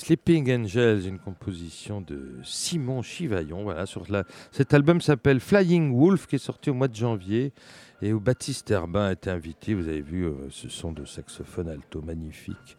[0.04, 3.64] Sleeping Angels, une composition de Simon Chivaillon.
[3.64, 4.26] Voilà, sur la...
[4.52, 7.54] Cet album s'appelle Flying Wolf, qui est sorti au mois de janvier
[8.02, 9.74] et où Baptiste Herbin a été invité.
[9.74, 12.78] Vous avez vu euh, ce son de saxophone alto magnifique.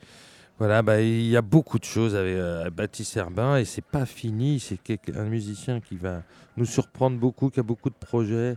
[0.58, 4.04] Voilà, bah, il y a beaucoup de choses avec euh, Baptiste Herbin et c'est pas
[4.04, 4.60] fini.
[4.60, 4.78] C'est
[5.16, 6.24] un musicien qui va
[6.58, 8.56] nous surprendre beaucoup, qui a beaucoup de projets.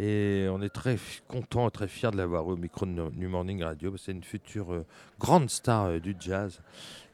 [0.00, 0.96] Et on est très
[1.26, 3.96] content, très fier de l'avoir au micro de New Morning Radio.
[3.96, 4.86] C'est une future euh,
[5.18, 6.60] grande star euh, du jazz.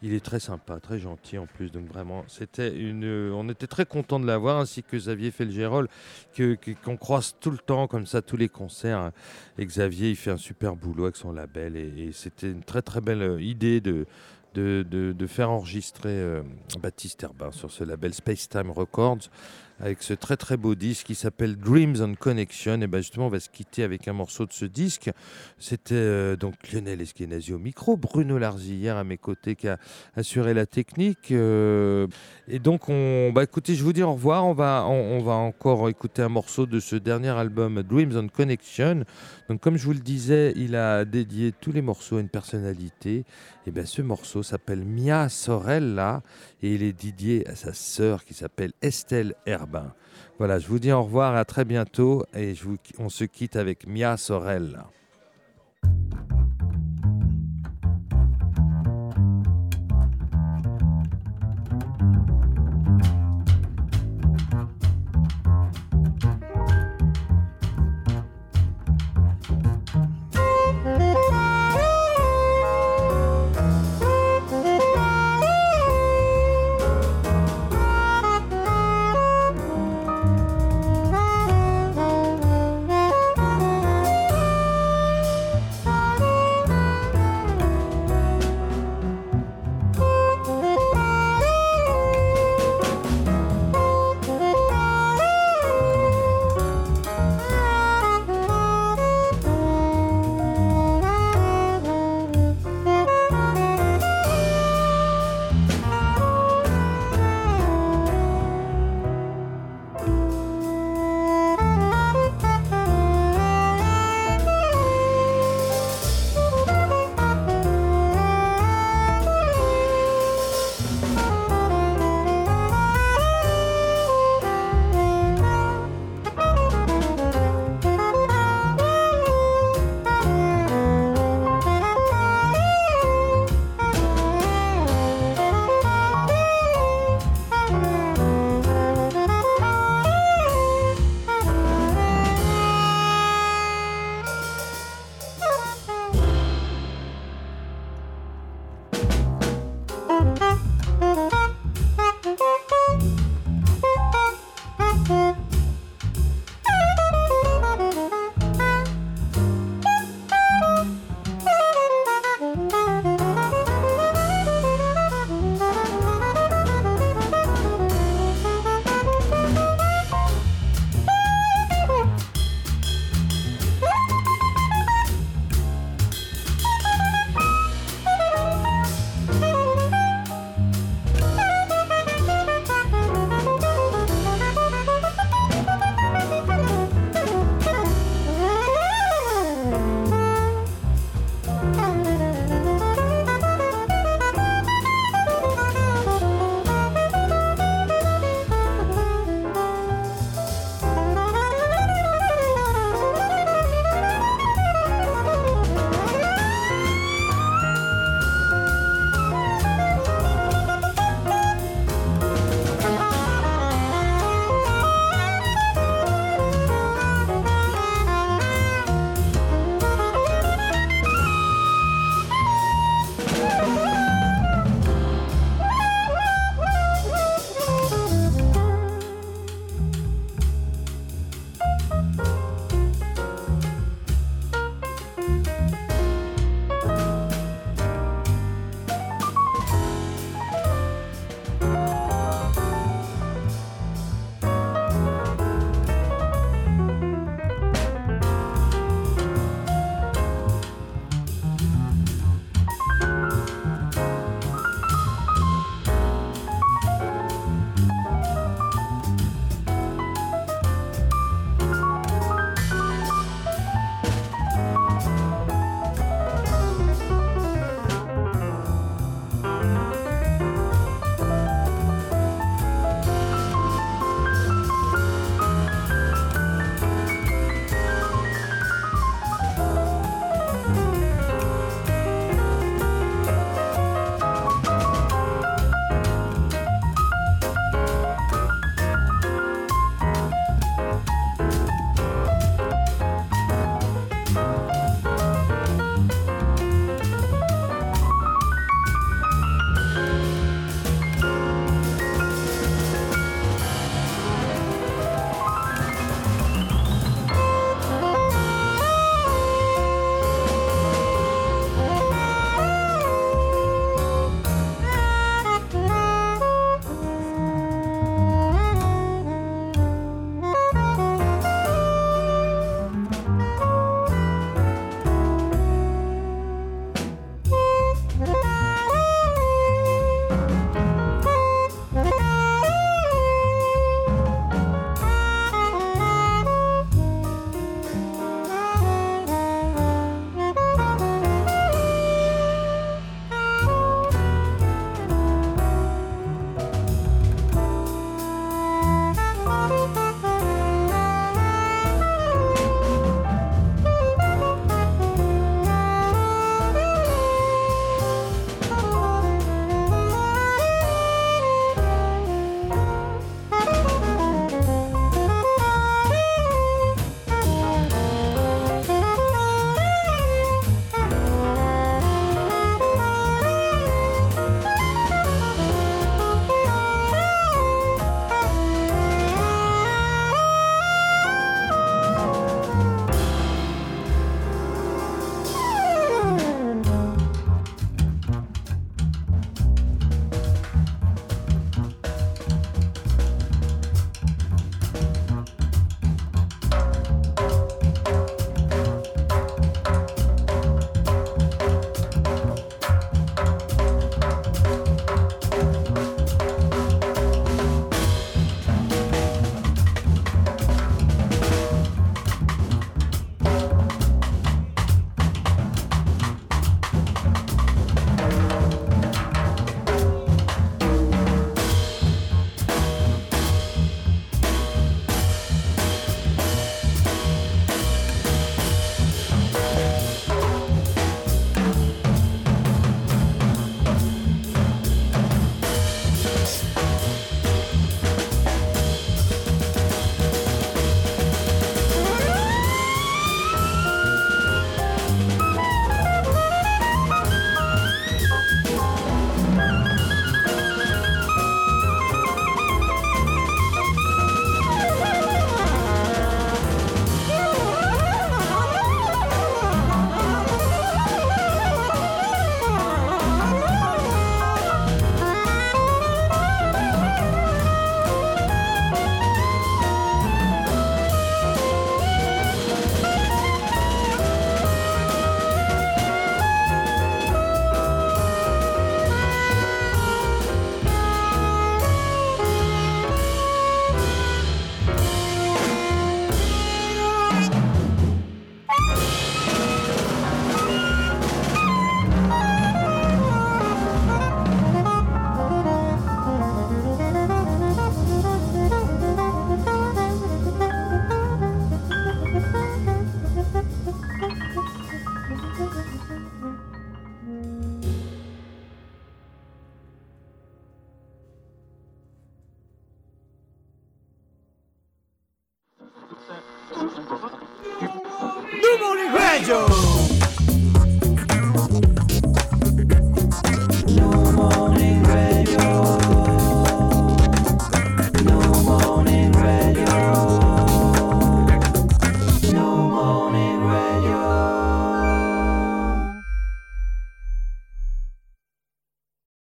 [0.02, 1.72] Il est très sympa, très gentil en plus.
[1.72, 5.88] Donc vraiment, c'était une, euh, on était très content de l'avoir, ainsi que Xavier Felgerol,
[6.36, 9.12] qu'on que, croise tout le temps comme ça, tous les concerts.
[9.56, 11.76] Et Xavier, il fait un super boulot avec son label.
[11.76, 14.04] Et, c'était une très très belle idée de,
[14.52, 16.42] de, de, faire enregistrer
[16.80, 19.30] Baptiste Herbin sur ce label Space Time Records
[19.80, 22.80] avec ce très très beau disque qui s'appelle Dreams on Connection.
[22.80, 25.10] Et bien justement, on va se quitter avec un morceau de ce disque.
[25.58, 29.78] C'était euh, donc Lionel Eskenazi au micro, Bruno Larzillière à mes côtés qui a
[30.16, 31.32] assuré la technique.
[31.32, 32.06] Euh,
[32.48, 34.46] et donc, on, bah, écoutez, je vous dis au revoir.
[34.46, 39.04] On va, on, va encore écouter un morceau de ce dernier album Dreams on Connection.
[39.48, 43.24] Donc, comme je vous le disais, il a dédié tous les morceaux à une personnalité.
[43.66, 46.22] Et bien, ce morceau s'appelle Mia Sorella
[46.64, 49.92] et il est dédié à sa sœur qui s'appelle Estelle Herbin.
[50.38, 52.54] Voilà, je vous dis au revoir, à très bientôt et
[52.98, 54.88] on se quitte avec Mia Sorella.